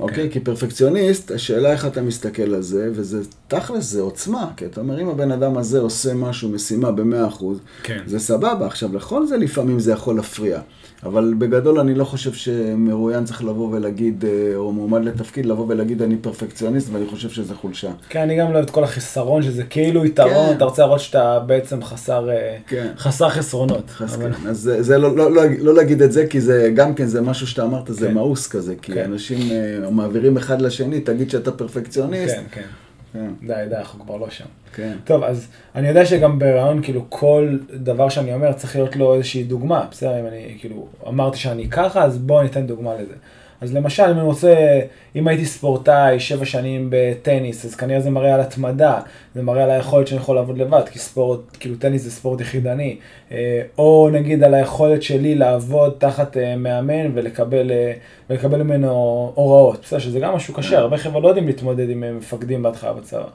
אוקיי? 0.00 0.31
כי 0.31 0.41
פרפקציוניסט, 0.41 1.31
השאלה 1.31 1.73
איך 1.73 1.87
אתה 1.87 2.02
מסתכל 2.02 2.55
על 2.55 2.62
זה, 2.62 2.91
וזה 2.93 3.23
תכלס, 3.49 3.85
זה 3.85 4.00
עוצמה. 4.00 4.50
כי 4.57 4.67
אתה 4.67 4.81
אומר, 4.81 5.00
אם 5.00 5.09
הבן 5.09 5.33
אדם 5.33 5.59
הזה 5.59 5.81
עושה 5.81 6.14
משהו, 6.14 6.49
משימה 6.49 6.93
ב-100%, 6.93 7.45
כן. 7.83 8.02
זה 8.07 8.19
סבבה. 8.19 8.67
עכשיו, 8.67 8.97
לכל 8.97 9.26
זה 9.26 9.37
לפעמים 9.37 9.81
זה 9.81 9.93
יכול 9.93 10.17
להפריע. 10.17 10.61
אבל 11.04 11.35
בגדול 11.38 11.80
אני 11.80 11.94
לא 11.94 12.04
חושב 12.04 12.32
שמרואיין 12.32 13.25
צריך 13.25 13.44
לבוא 13.44 13.68
ולהגיד, 13.73 14.25
אה, 14.25 14.56
או 14.56 14.73
מועמד 14.73 15.04
לתפקיד, 15.04 15.47
לבוא 15.47 15.66
ולהגיד 15.68 16.02
אני 16.02 16.16
פרפקציוניסט, 16.16 16.88
ואני 16.92 17.06
חושב 17.06 17.30
שזה 17.30 17.54
חולשה. 17.54 17.90
כן, 18.09 18.21
אני 18.21 18.37
גם 18.37 18.49
לא 18.49 18.54
אוהב 18.54 18.64
את 18.64 18.71
כל 18.71 18.85
החיסרון, 18.85 19.42
שזה 19.42 19.64
כאילו 19.64 20.06
יתרון, 20.06 20.49
כן. 20.49 20.56
אתה 20.56 20.64
רוצה 20.64 20.82
להראות 20.82 21.00
שאתה 21.00 21.40
בעצם 21.40 21.82
חסר, 21.82 22.30
אה, 22.30 22.56
כן. 22.66 22.88
חסר 22.97 23.28
חסרונות. 23.28 23.90
חס, 23.90 24.14
אבל... 24.14 24.32
כן. 24.32 24.49
אז 24.49 24.59
זה, 24.59 24.82
זה 24.82 24.99
לא, 24.99 25.16
לא, 25.16 25.32
לא, 25.32 25.42
לא 25.59 25.75
להגיד 25.75 26.02
את 26.02 26.12
זה, 26.12 26.26
כי 26.26 26.40
זה 26.40 26.71
גם 26.75 26.94
כן, 26.94 27.06
זה 27.06 27.21
משהו 27.21 27.47
שאתה 27.47 27.62
אמרת, 27.62 27.87
זה 27.88 28.06
כן. 28.06 28.14
מאוס 28.14 28.47
כזה, 28.47 28.75
כי 28.82 28.92
כן. 28.92 29.04
אנשים 29.04 29.38
uh, 29.38 29.90
מעבירים 29.90 30.37
אחד 30.37 30.62
לשני, 30.62 31.00
תגיד 31.00 31.30
שאתה 31.30 31.52
פרפקציוניסט. 31.52 32.35
כן, 32.35 32.42
כן. 32.50 32.66
כן. 33.12 33.31
די, 33.47 33.54
די, 33.69 33.76
אנחנו 33.76 34.04
כבר 34.04 34.16
לא 34.16 34.31
שם. 34.31 34.45
כן. 34.75 34.97
טוב, 35.04 35.23
אז 35.25 35.49
אני 35.75 35.88
יודע 35.88 36.07
שגם 36.07 36.38
ברעיון, 36.38 36.83
כאילו, 36.83 37.07
כל 37.09 37.59
דבר 37.75 38.09
שאני 38.09 38.35
אומר 38.35 38.52
צריך 38.52 38.76
להיות 38.76 38.97
לו 38.97 39.14
איזושהי 39.14 39.45
דוגמה. 39.45 39.87
בסדר, 39.90 40.21
אם 40.21 40.26
אני, 40.26 40.57
כאילו, 40.61 40.87
אמרתי 41.09 41.38
שאני 41.38 41.71
ככה, 41.71 42.04
אז 42.04 42.19
בואו 42.19 42.42
ניתן 42.42 42.66
דוגמה 42.66 42.95
לזה. 42.95 43.14
אז 43.62 43.75
למשל, 43.75 44.02
אם 44.02 44.19
אני 44.19 44.23
רוצה, 44.23 44.81
אם 45.16 45.28
הייתי 45.28 45.47
ספורטאי 45.47 46.21
שבע 46.21 46.45
שנים 46.45 46.88
בטניס, 46.90 47.64
אז 47.64 47.75
כנראה 47.75 48.00
זה 48.00 48.11
מראה 48.11 48.35
על 48.35 48.40
התמדה, 48.40 49.00
זה 49.35 49.42
מראה 49.42 49.64
על 49.64 49.71
היכולת 49.71 50.07
שאני 50.07 50.21
יכול 50.21 50.37
לעבוד 50.37 50.59
לבד, 50.59 50.88
כי 50.90 50.99
ספורט, 50.99 51.40
כאילו 51.61 51.76
טניס 51.76 52.02
זה 52.02 52.11
ספורט 52.11 52.40
יחידני. 52.40 52.97
אה, 53.33 53.62
או 53.78 54.09
נגיד 54.12 54.42
על 54.45 54.54
היכולת 54.54 55.02
שלי 55.02 55.35
לעבוד 55.35 55.95
תחת 55.99 56.37
אה, 56.37 56.57
מאמן 56.57 57.11
ולקבל, 57.14 57.71
אה, 57.71 57.92
ולקבל 58.31 58.62
ממנו 58.62 58.88
הוראות. 59.35 59.81
בסדר, 59.83 59.99
שזה 59.99 60.21
גם 60.21 60.35
משהו 60.35 60.54
קשה, 60.54 60.78
הרבה 60.78 60.97
חבר'ה 60.97 61.21
לא 61.21 61.28
יודעים 61.28 61.47
להתמודד 61.47 61.90
עם 61.90 62.19
מפקדים 62.19 62.62
בהתחלה 62.62 62.92
בצבא. 62.92 63.26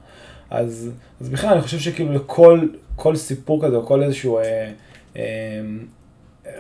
אז, 0.49 0.91
אז 1.21 1.29
בכלל 1.29 1.49
אני 1.53 1.61
חושב 1.61 1.79
שכאילו 1.79 2.13
לכל 2.13 2.61
כל 2.95 3.15
סיפור 3.15 3.65
כזה, 3.65 3.75
או 3.75 3.85
כל 3.85 4.03
איזשהו 4.03 4.39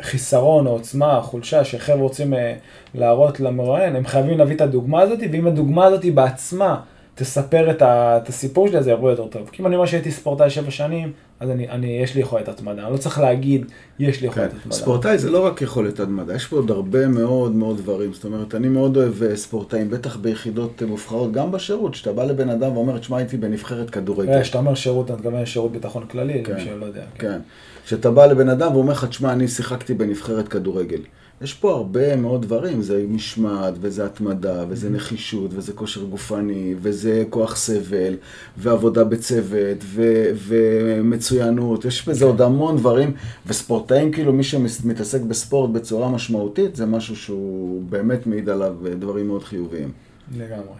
חיסרון 0.01 0.67
או 0.67 0.71
עוצמה, 0.71 1.21
חולשה, 1.21 1.63
שחבר'ה 1.63 2.01
רוצים 2.01 2.33
אה, 2.33 2.53
להראות 2.95 3.39
למרואיין, 3.39 3.95
הם 3.95 4.05
חייבים 4.05 4.37
להביא 4.37 4.55
את 4.55 4.61
הדוגמה 4.61 5.01
הזאת, 5.01 5.19
ואם 5.31 5.47
הדוגמה 5.47 5.85
הזאת 5.85 6.05
בעצמה 6.13 6.79
תספר 7.15 7.71
את, 7.71 7.81
ה, 7.81 8.17
את 8.17 8.29
הסיפור 8.29 8.67
שלי, 8.67 8.83
זה 8.83 8.91
יבוא 8.91 9.09
יותר 9.09 9.27
טוב. 9.27 9.49
כי 9.51 9.61
אם 9.61 9.67
אני 9.67 9.75
אומר 9.75 9.87
שהייתי 9.87 10.11
ספורטאי 10.11 10.49
שבע 10.49 10.71
שנים, 10.71 11.11
אז 11.39 11.49
אני, 11.49 11.69
אני, 11.69 11.87
יש 11.87 12.15
לי 12.15 12.21
יכולת 12.21 12.47
התמדה, 12.47 12.83
אני 12.83 12.93
לא 12.93 12.97
צריך 12.97 13.19
להגיד, 13.19 13.65
יש 13.99 14.21
לי 14.21 14.27
יכולת 14.27 14.51
כן. 14.51 14.57
התמדה. 14.57 14.75
ספורטאי 14.75 15.17
זה 15.17 15.29
לא 15.29 15.45
רק 15.45 15.61
יכולת 15.61 15.99
התמדה, 15.99 16.35
יש 16.35 16.47
פה 16.47 16.55
עוד 16.55 16.71
הרבה 16.71 17.07
מאוד 17.07 17.55
מאוד 17.55 17.77
דברים. 17.77 18.13
זאת 18.13 18.25
אומרת, 18.25 18.55
אני 18.55 18.67
מאוד 18.67 18.97
אוהב 18.97 19.23
אה, 19.23 19.35
ספורטאים, 19.35 19.89
בטח 19.89 20.17
ביחידות 20.17 20.81
אה, 20.81 20.87
מובחרות, 20.87 21.31
גם 21.31 21.51
בשירות, 21.51 21.95
שאתה 21.95 22.13
בא 22.13 22.23
לבן 22.23 22.49
אדם 22.49 22.77
ואומר, 22.77 22.97
תשמע, 22.97 23.17
הייתי 23.17 23.37
בנבחרת 23.37 23.89
כדורגל. 23.89 24.41
כשאתה 24.41 24.57
אומר 24.57 24.75
שירות, 24.75 25.05
אתה 25.05 25.13
מתכוון 25.13 25.45
שירות 25.45 25.71
ביטחון 25.71 26.05
כללי, 26.05 26.43
כן. 26.43 26.51
למי 26.51 26.61
שלא 26.61 26.85
יודע. 26.85 27.03
כן. 27.19 27.39
כשאתה 27.87 28.11
בא 28.11 28.25
לבן 28.25 28.49
אדם 28.49 28.75
ואומר 28.75 28.91
לך, 28.91 29.05
תשמע, 29.05 29.33
אני 29.33 29.47
שיחקתי 29.47 29.93
בנבחרת 29.93 30.47
כדורגל. 30.47 31.01
יש 31.41 31.53
פה 31.53 31.71
הרבה 31.71 32.15
מאוד 32.15 32.41
דברים, 32.41 32.81
זה 32.81 33.05
משמעת, 33.07 33.73
וזה 33.81 34.05
התמדה, 34.05 34.65
וזה 34.69 34.89
נחישות, 34.89 35.51
וזה 35.53 35.73
כושר 35.73 36.03
גופני, 36.03 36.75
וזה 36.81 37.23
כוח 37.29 37.55
סבל, 37.55 38.15
ועבודה 38.57 39.03
בצוות, 39.03 39.77
ו- 39.83 40.31
ומצוינות, 40.47 41.85
יש 41.85 42.07
בזה 42.07 42.25
עוד 42.25 42.41
המון 42.41 42.77
דברים, 42.77 43.13
וספורטאים, 43.45 44.11
כאילו, 44.11 44.33
מי 44.33 44.43
שמתעסק 44.43 45.21
בספורט 45.21 45.69
בצורה 45.69 46.09
משמעותית, 46.09 46.75
זה 46.75 46.85
משהו 46.85 47.15
שהוא 47.15 47.83
באמת 47.89 48.27
מעיד 48.27 48.49
עליו 48.49 48.75
דברים 48.99 49.27
מאוד 49.27 49.43
חיוביים. 49.43 49.91
לגמרי. 50.37 50.79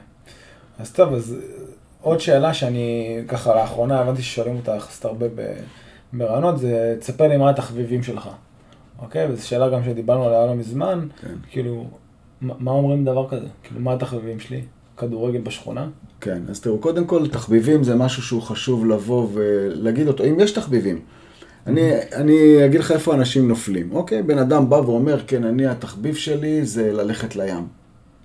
אז 0.80 0.92
טוב, 0.92 1.14
אז 1.14 1.36
עוד 2.02 2.20
שאלה 2.20 2.54
שאני 2.54 3.18
ככה 3.28 3.56
לאחרונה 3.56 4.00
הבנתי 4.00 4.22
ששואלים 4.22 4.56
אותה 4.56 4.76
יחסית 4.76 5.06
הרבה 5.06 5.28
ב- 5.36 5.54
ברעיונות, 6.14 6.60
זה 6.60 6.96
תספר 7.00 7.28
לי 7.28 7.38
מה 7.38 7.50
התחביבים 7.50 8.04
שלך. 8.04 8.30
אוקיי? 9.00 9.28
וזו 9.32 9.48
שאלה 9.48 9.70
גם 9.70 9.84
שדיברנו 9.84 10.24
עליה 10.24 10.46
לא 10.46 10.56
מזמן, 10.56 11.08
כן. 11.22 11.34
כאילו, 11.52 11.86
מה 12.42 12.54
מה 12.60 12.72
אומרים 12.72 13.06
דבר 13.06 13.30
כזה? 13.30 13.48
כאילו, 13.64 13.82
מה 13.82 13.94
התחביבים 13.94 14.40
שלי? 14.40 14.62
כדורגל 14.98 15.42
בשכונה? 15.42 15.88
כן, 16.22 16.42
אז 16.50 16.62
תראו, 16.62 16.78
קודם 16.78 17.06
כל, 17.06 17.28
תחביבים 17.28 17.84
זה 17.84 17.96
משהו 17.96 18.24
שהוא 18.24 18.42
חשוב 18.42 18.86
לבוא 18.86 19.28
ולהגיד 19.34 20.08
אותו, 20.08 20.24
אם 20.24 20.40
יש 20.40 20.52
תחביבים. 20.52 21.00
אני, 21.68 21.92
אני 22.16 22.66
אגיד 22.66 22.80
לך 22.80 22.92
איפה 22.92 23.14
אנשים 23.14 23.48
נופלים, 23.48 23.90
אוקיי? 23.92 24.24
בן 24.24 24.38
אדם 24.38 24.70
בא 24.70 24.76
ואומר, 24.76 25.20
כן, 25.28 25.44
אני, 25.44 25.68
התחביב 25.68 26.16
שלי 26.16 26.66
זה 26.66 26.94
ללכת 26.94 27.36
לים. 27.36 27.68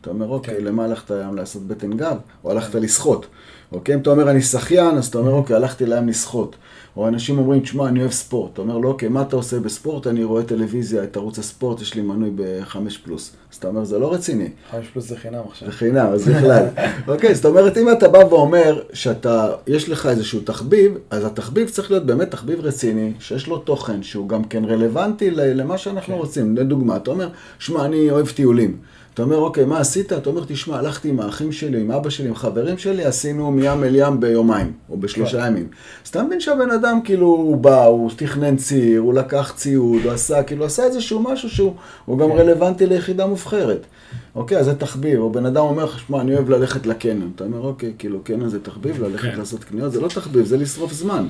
אתה 0.02 0.11
אומר, 0.11 0.28
אוקיי, 0.28 0.56
כן. 0.56 0.64
למה 0.64 0.85
הלכת 0.85 1.11
לים? 1.11 1.37
לעשות 1.37 1.62
בטן 1.62 1.97
גב? 1.97 2.16
או 2.44 2.50
הלכת 2.50 2.75
לשחות? 2.75 3.26
אוקיי? 3.73 3.94
אם 3.94 4.00
אתה 4.00 4.11
אומר, 4.11 4.30
אני 4.30 4.42
שחיין, 4.42 4.97
אז 4.97 5.06
אתה 5.06 5.18
אומר, 5.18 5.32
אוקיי, 5.32 5.56
הלכתי 5.56 5.87
לים 5.87 6.09
לשחות. 6.09 6.56
או 6.97 7.09
אנשים 7.09 7.38
אומרים, 7.38 7.61
תשמע, 7.61 7.88
אני 7.88 8.00
אוהב 8.00 8.11
ספורט. 8.11 8.52
אתה 8.52 8.62
אומר 8.62 8.78
לו, 8.78 8.88
אוקיי, 8.88 9.09
מה 9.09 9.23
אתה 9.23 9.37
עושה 9.37 9.61
בספורט? 9.61 10.06
אני 10.06 10.25
רואה 10.25 10.42
טלוויזיה, 10.42 11.04
את 11.04 11.16
ערוץ 11.16 11.38
הספורט, 11.38 11.80
יש 11.80 11.94
לי 11.94 12.02
מנוי 12.02 12.30
בחמש 12.37 12.99
פלוס. 12.99 13.32
אז 13.52 13.56
אתה 13.56 13.68
אומר, 13.68 13.85
זה 13.85 13.99
לא 13.99 14.12
רציני. 14.12 14.49
חמש 14.71 14.87
פלוס 14.92 15.09
זה 15.09 15.16
חינם 15.16 15.40
עכשיו. 15.50 15.68
זה 15.68 15.75
חינם, 15.75 16.06
אז 16.06 16.28
בכלל. 16.28 16.66
אוקיי, 17.09 17.35
זאת 17.35 17.44
אומרת, 17.44 17.78
אם 17.78 17.92
אתה 17.92 18.09
בא 18.09 18.18
ואומר 18.18 18.82
שאתה, 18.92 19.52
יש 19.66 19.88
לך 19.88 20.06
איזשהו 20.06 20.40
תחביב, 20.40 20.92
אז 21.11 21.25
התחביב 21.25 21.68
צריך 21.68 21.90
להיות 21.90 22.06
באמת 22.06 22.30
תחביב 22.30 22.61
רציני, 22.61 23.12
שיש 23.18 23.47
לו 23.47 23.59
תוכן, 23.59 24.02
שהוא 24.02 24.28
גם 24.28 24.44
כן 24.44 24.64
רלוונטי 24.64 25.30
למה 25.30 25.78
שאנחנו 25.78 26.14
כן. 26.14 26.21
רוצים. 26.21 26.56
לדוגמה, 26.56 26.97
אתה 26.97 27.11
אומר, 27.11 27.28
שמע, 27.59 27.85
אני 27.85 28.11
אוהב 28.11 28.26
טיולים. 28.30 28.76
אתה 29.14 29.23
אומר, 29.23 29.37
אוקיי, 29.37 29.64
מה 29.64 29.78
עשית? 29.78 30.12
אתה 30.12 30.31
אומר, 30.31 30.45
תשמע, 30.47 30.78
הלכתי 30.78 31.09
עם 31.09 31.21
האחים 31.21 31.52
שלי, 31.52 31.81
עם 31.81 31.90
אבא 31.90 32.11
שלי, 32.11 32.28
עם 32.28 32.35
חברים 32.35 32.78
שלי, 32.78 33.04
עשינו 33.04 33.50
מים 33.50 33.85
אל 33.85 33.95
ים 33.95 34.21
ביומיים, 34.21 34.73
או 34.90 34.97
בשלושה 34.97 35.40
כן. 35.40 35.47
ימים. 35.47 35.69
אז 36.04 36.09
אתה 36.09 36.23
מבין 36.23 36.40
שהבן 36.40 36.71
אדם, 36.71 37.00
כאילו, 37.04 37.26
הוא 37.26 37.57
בא, 37.57 37.85
הוא 37.85 38.11
תכנן 38.16 38.57
ציר, 38.57 39.00
הוא 39.00 39.14
לקח 39.14 39.52
ציוד, 39.57 40.02
הוא 40.04 40.12
עשה, 40.12 40.42
כאילו, 40.42 40.64
עשה 40.64 40.85
איזשהו 40.85 41.21
משהו 41.21 41.50
שהוא 41.50 41.75
הוא 42.04 42.19
גם 42.19 42.28
כן. 42.28 42.37
רלוונטי 42.37 42.87
ליחידה 42.87 43.26
מובחרת. 43.26 43.87
אוקיי, 44.35 44.59
אז 44.59 44.64
זה 44.64 44.75
תחביב, 44.75 45.21
או 45.21 45.33
בן 45.33 45.47
אדם 45.47 45.62
אומר 45.64 45.85
לך, 45.85 45.99
שמע, 45.99 46.21
אני 46.21 46.35
אוהב 46.35 46.50
ללכת 46.50 46.87
לקניון. 46.87 47.31
אתה 47.37 47.45
אומר, 47.45 47.61
אוקיי, 47.61 47.92
כאילו, 47.99 48.25
קניון 48.25 48.49
זה 48.49 48.61
תחביב, 48.61 49.02
ללכת 49.02 49.33
כן. 49.33 49.38
לעשות 49.38 49.64
קניות, 49.64 49.92
זה 49.92 50.00
לא 50.00 50.09
תחביב, 50.09 50.47
זה 50.47 50.57
לשרוף 50.57 50.92
זמן. 50.92 51.26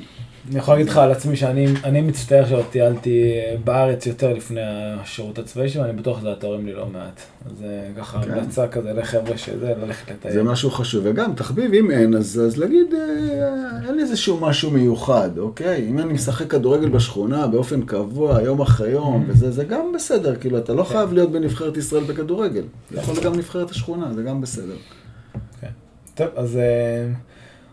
אני 0.51 0.59
יכול 0.59 0.75
להגיד 0.75 0.89
לך 0.89 0.97
על 0.97 1.13
עצמי 1.13 1.37
שאני 1.37 1.67
אני 1.85 2.01
מצטער 2.01 2.47
שלא 2.47 2.63
טיילתי 2.71 3.33
בארץ 3.65 4.07
יותר 4.07 4.33
לפני 4.33 4.61
השירות 4.63 5.39
הצבאי 5.39 5.69
שלי, 5.69 5.83
ואני 5.83 5.93
בטוח 5.93 6.21
שזה 6.21 6.35
תורם 6.39 6.67
לי 6.67 6.73
לא 6.73 6.87
מעט. 6.93 7.21
אז 7.47 7.53
זה 7.59 7.89
ככה 7.99 8.23
כן. 8.23 8.31
המלצה 8.31 8.69
כזה 8.69 8.93
לחבר'ה 8.93 9.37
שזה, 9.37 9.75
ללכת 9.83 10.11
לטייל. 10.11 10.35
זה 10.35 10.43
משהו 10.43 10.71
חשוב, 10.71 11.03
וגם 11.07 11.35
תחביב, 11.35 11.73
אם 11.75 11.91
אין, 11.91 12.15
אז, 12.15 12.57
להגיד, 12.57 12.95
אה, 12.95 13.87
אין 13.87 13.95
לי 13.95 14.03
איזשהו 14.03 14.41
משהו 14.41 14.71
מיוחד, 14.71 15.39
אוקיי? 15.39 15.87
אם 15.89 15.99
אני 15.99 16.13
משחק 16.13 16.51
כדורגל 16.51 16.89
בשכונה 16.89 17.47
באופן 17.47 17.83
קבוע, 17.83 18.43
יום 18.43 18.61
אחרי 18.61 18.91
יום, 18.91 19.25
וזה 19.29 19.51
זה 19.51 19.65
גם 19.65 19.93
בסדר, 19.95 20.37
כאילו, 20.37 20.59
אתה 20.59 20.75
לא 20.75 20.83
כן. 20.83 20.89
חייב 20.89 21.13
להיות 21.13 21.33
בנבחרת 21.33 21.77
ישראל 21.77 22.05
בכדורגל. 22.05 22.65
אתה 22.93 23.01
יכול 23.01 23.15
גם 23.25 23.35
נבחרת 23.35 23.71
השכונה, 23.71 24.15
זה 24.15 24.23
גם 24.23 24.41
בסדר. 24.41 24.77
כן. 25.61 25.69
טוב, 26.15 26.27
אז 26.37 26.57
אה, 26.57 27.07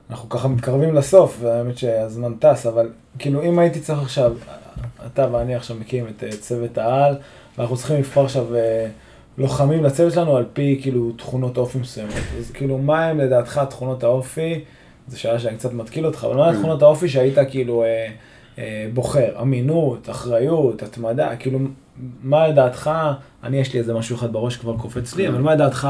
אנחנו 0.09 0.29
ככה 0.29 0.47
מתקרבים 0.47 0.95
לסוף, 0.95 1.37
והאמת 1.41 1.77
שהזמן 1.77 2.33
טס, 2.39 2.65
אבל 2.65 2.89
כאילו 3.19 3.43
אם 3.43 3.59
הייתי 3.59 3.79
צריך 3.79 3.99
עכשיו, 4.01 4.33
אתה 5.05 5.27
ואני 5.31 5.55
עכשיו 5.55 5.77
מקימים 5.77 6.07
את 6.17 6.23
אה, 6.23 6.31
צוות 6.31 6.77
העל, 6.77 7.15
ואנחנו 7.57 7.77
צריכים 7.77 7.97
לבחור 7.97 8.25
עכשיו 8.25 8.55
אה, 8.55 8.87
לוחמים 9.37 9.83
לצוות 9.83 10.13
שלנו 10.13 10.37
על 10.37 10.45
פי 10.53 10.79
כאילו 10.81 11.11
תכונות 11.11 11.57
אופי 11.57 11.77
מסוימות. 11.77 12.13
אז 12.37 12.51
כאילו, 12.51 12.77
מה 12.77 13.05
הם 13.05 13.19
לדעתך 13.19 13.61
תכונות 13.69 14.03
האופי? 14.03 14.61
זו 15.07 15.19
שאלה 15.19 15.39
שאני 15.39 15.57
קצת 15.57 15.73
מתקיל 15.73 16.05
אותך, 16.05 16.23
אבל 16.23 16.35
מה 16.35 16.51
כן. 16.51 16.57
תכונות 16.57 16.81
האופי 16.81 17.09
שהיית 17.09 17.37
כאילו 17.49 17.83
אה, 17.83 18.07
אה, 18.57 18.87
בוחר? 18.93 19.41
אמינות, 19.41 20.09
אחריות, 20.09 20.83
התמדה, 20.83 21.35
כאילו, 21.35 21.59
מה 22.23 22.47
לדעתך, 22.47 22.91
אני 23.43 23.57
יש 23.57 23.73
לי 23.73 23.79
איזה 23.79 23.93
משהו 23.93 24.15
אחד 24.15 24.33
בראש 24.33 24.57
כבר 24.57 24.77
קופץ 24.77 25.15
לי. 25.15 25.27
אבל 25.27 25.37
מה 25.37 25.55
לדעתך 25.55 25.87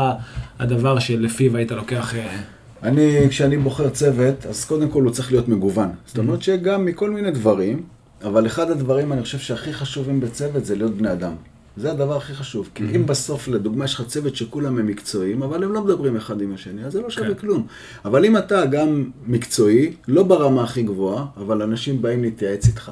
הדבר 0.59 0.99
שלפיו 0.99 1.57
היית 1.57 1.71
לוקח... 1.71 2.15
אה, 2.15 2.38
אני, 2.83 3.29
כשאני 3.29 3.57
בוחר 3.57 3.89
צוות, 3.89 4.45
אז 4.45 4.65
קודם 4.65 4.89
כל 4.89 5.03
הוא 5.03 5.12
צריך 5.12 5.31
להיות 5.31 5.48
מגוון. 5.48 5.89
זאת 6.05 6.17
אומרת 6.17 6.41
שגם 6.41 6.86
מכל 6.86 7.09
מיני 7.09 7.31
דברים, 7.31 7.83
אבל 8.24 8.45
אחד 8.45 8.71
הדברים, 8.71 9.13
אני 9.13 9.21
חושב 9.21 9.39
שהכי 9.39 9.74
חשובים 9.74 10.19
בצוות 10.19 10.65
זה 10.65 10.75
להיות 10.75 10.98
בני 10.98 11.12
אדם. 11.12 11.33
זה 11.77 11.91
הדבר 11.91 12.17
הכי 12.17 12.33
חשוב. 12.33 12.69
כי 12.75 12.83
אם 12.95 13.05
בסוף, 13.05 13.48
לדוגמה, 13.48 13.86
יש 13.86 13.93
לך 13.93 14.07
צוות 14.07 14.36
שכולם 14.36 14.77
הם 14.77 14.88
מקצועיים, 14.88 15.43
אבל 15.43 15.63
הם 15.63 15.74
לא 15.74 15.83
מדברים 15.83 16.15
אחד 16.15 16.41
עם 16.41 16.53
השני, 16.53 16.86
אז 16.86 16.93
זה 16.93 17.01
לא 17.01 17.09
שווה 17.09 17.27
כן. 17.27 17.33
כלום. 17.33 17.67
אבל 18.05 18.25
אם 18.25 18.38
אתה 18.38 18.65
גם 18.65 19.09
מקצועי, 19.27 19.93
לא 20.07 20.24
ברמה 20.24 20.63
הכי 20.63 20.83
גבוהה, 20.83 21.25
אבל 21.38 21.62
אנשים 21.62 22.01
באים 22.01 22.21
להתייעץ 22.21 22.67
איתך. 22.67 22.91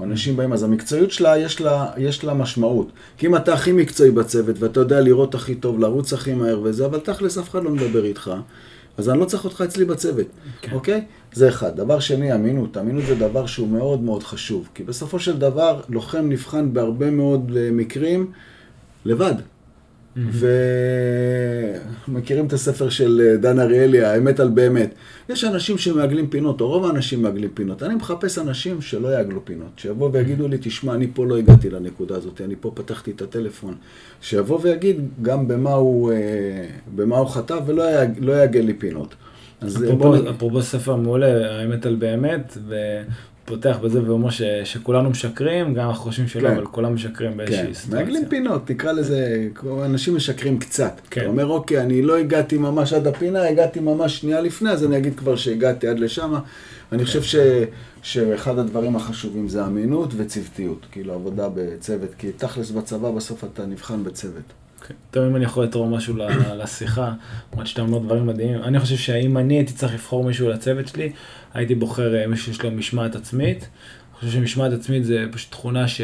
אנשים 0.00 0.36
באים, 0.36 0.52
אז 0.52 0.62
המקצועיות 0.62 1.10
שלה, 1.10 1.38
יש 1.38 1.60
לה, 1.60 1.90
יש 1.96 2.24
לה 2.24 2.34
משמעות. 2.34 2.88
כי 3.18 3.26
אם 3.26 3.36
אתה 3.36 3.54
הכי 3.54 3.72
מקצועי 3.72 4.10
בצוות, 4.10 4.56
ואתה 4.58 4.80
יודע 4.80 5.00
לראות 5.00 5.34
הכי 5.34 5.54
טוב, 5.54 5.80
לרוץ 5.80 6.12
הכי 6.12 6.34
מהר 6.34 6.60
וזה, 6.62 6.86
אבל 6.86 6.98
תכלס 6.98 7.38
אף 7.38 7.50
אחד 7.50 7.64
לא 7.64 7.70
מדבר 7.70 8.04
איתך, 8.04 8.30
אז 8.96 9.08
אני 9.08 9.20
לא 9.20 9.24
צריך 9.24 9.44
אותך 9.44 9.60
אצלי 9.60 9.84
בצוות, 9.84 10.26
כן. 10.60 10.72
אוקיי? 10.72 11.04
זה 11.32 11.48
אחד. 11.48 11.76
דבר 11.76 12.00
שני, 12.00 12.34
אמינות. 12.34 12.76
אמינות 12.76 13.04
זה 13.06 13.14
דבר 13.14 13.46
שהוא 13.46 13.68
מאוד 13.68 14.02
מאוד 14.02 14.22
חשוב. 14.22 14.68
כי 14.74 14.82
בסופו 14.82 15.18
של 15.18 15.38
דבר, 15.38 15.80
לוחם 15.88 16.28
נבחן 16.28 16.72
בהרבה 16.72 17.10
מאוד 17.10 17.52
אה, 17.56 17.70
מקרים 17.72 18.32
לבד. 19.04 19.34
ומכירים 22.08 22.46
את 22.46 22.52
הספר 22.52 22.88
של 22.88 23.22
אה, 23.24 23.36
דן 23.36 23.58
אריאלי, 23.60 24.04
האמת 24.04 24.40
על 24.40 24.48
באמת. 24.48 24.94
יש 25.28 25.44
אנשים 25.44 25.78
שמעגלים 25.78 26.26
פינות, 26.26 26.60
או 26.60 26.68
רוב 26.68 26.84
האנשים 26.84 27.22
מעגלים 27.22 27.50
פינות. 27.54 27.82
אני 27.82 27.94
מחפש 27.94 28.38
אנשים 28.38 28.80
שלא 28.80 29.08
יעגלו 29.08 29.44
פינות, 29.44 29.68
שיבואו 29.76 30.12
ויגידו 30.12 30.48
לי, 30.48 30.56
תשמע, 30.60 30.94
אני 30.94 31.06
פה 31.14 31.26
לא 31.26 31.38
הגעתי 31.38 31.70
לנקודה 31.70 32.16
הזאת, 32.16 32.40
אני 32.40 32.54
פה 32.60 32.72
פתחתי 32.74 33.10
את 33.10 33.22
הטלפון. 33.22 33.74
שיבוא 34.20 34.58
ויגיד 34.62 34.96
גם 35.22 35.48
במה 35.48 35.72
הוא, 35.72 36.12
אה, 36.12 36.18
במה 36.94 37.16
הוא 37.18 37.28
חטא 37.28 37.58
ולא 37.66 37.82
יעג- 37.82 38.18
לא 38.20 38.32
יעגל 38.32 38.60
לי 38.60 38.74
פינות. 38.74 39.14
אז 39.60 39.76
אפרופו, 39.84 39.96
בוא... 39.96 40.30
אפרופו 40.30 40.62
ספר 40.62 40.96
מעולה, 40.96 41.58
האמת 41.60 41.86
על 41.86 41.94
באמת, 41.94 42.58
ופותח 43.44 43.76
בזה 43.82 44.02
ואומר 44.02 44.30
ש, 44.30 44.42
שכולנו 44.64 45.10
משקרים, 45.10 45.74
גם 45.74 45.88
אנחנו 45.88 46.02
חושבים 46.02 46.28
שלא, 46.28 46.48
כן. 46.48 46.54
אבל 46.54 46.66
כולם 46.66 46.94
משקרים 46.94 47.36
באיזושהי 47.36 47.66
כן, 47.66 47.74
סיטואציה. 47.74 48.04
מעגלים 48.04 48.28
פינות, 48.28 48.66
תקרא 48.66 48.92
לזה, 48.92 49.48
אנשים 49.84 50.16
משקרים 50.16 50.58
קצת. 50.58 51.00
כן. 51.10 51.20
אתה 51.20 51.30
אומר, 51.30 51.46
אוקיי, 51.46 51.80
אני 51.80 52.02
לא 52.02 52.16
הגעתי 52.16 52.58
ממש 52.58 52.92
עד 52.92 53.06
הפינה, 53.06 53.48
הגעתי 53.48 53.80
ממש 53.80 54.20
שנייה 54.20 54.40
לפני, 54.40 54.70
אז 54.70 54.84
אני 54.84 54.96
אגיד 54.96 55.14
כבר 55.16 55.36
שהגעתי 55.36 55.88
עד 55.88 55.98
לשם. 55.98 56.34
אני 56.92 57.04
חושב 57.04 57.22
ש, 57.22 57.36
שאחד 58.02 58.58
הדברים 58.58 58.96
החשובים 58.96 59.48
זה 59.48 59.66
אמינות 59.66 60.14
וצוותיות, 60.16 60.86
כאילו 60.92 61.14
עבודה 61.14 61.48
בצוות, 61.54 62.10
כי 62.18 62.32
תכלס 62.32 62.70
בצבא 62.70 63.10
בסוף 63.10 63.44
אתה 63.44 63.66
נבחן 63.66 64.04
בצוות. 64.04 64.61
טוב, 65.10 65.24
אם 65.24 65.36
אני 65.36 65.44
יכול 65.44 65.64
לתרום 65.64 65.94
משהו 65.94 66.16
לשיחה, 66.62 67.12
למרות 67.52 67.66
שאתה 67.66 67.82
אומר 67.82 67.98
דברים 67.98 68.26
מדהימים, 68.26 68.62
אני 68.62 68.80
חושב 68.80 68.96
שאם 68.96 69.38
אני 69.38 69.54
הייתי 69.54 69.72
צריך 69.72 69.94
לבחור 69.94 70.24
מישהו 70.24 70.48
לצוות 70.48 70.88
שלי, 70.88 71.12
הייתי 71.54 71.74
בוחר 71.74 72.14
אה, 72.14 72.26
מישהו 72.26 72.46
שיש 72.46 72.62
לו 72.62 72.70
משמעת 72.70 73.14
עצמית. 73.14 73.58
אני 73.58 74.20
חושב 74.20 74.32
שמשמעת 74.32 74.72
עצמית 74.72 75.04
זה 75.04 75.24
פשוט 75.32 75.50
תכונה 75.50 75.88
ש... 75.88 76.00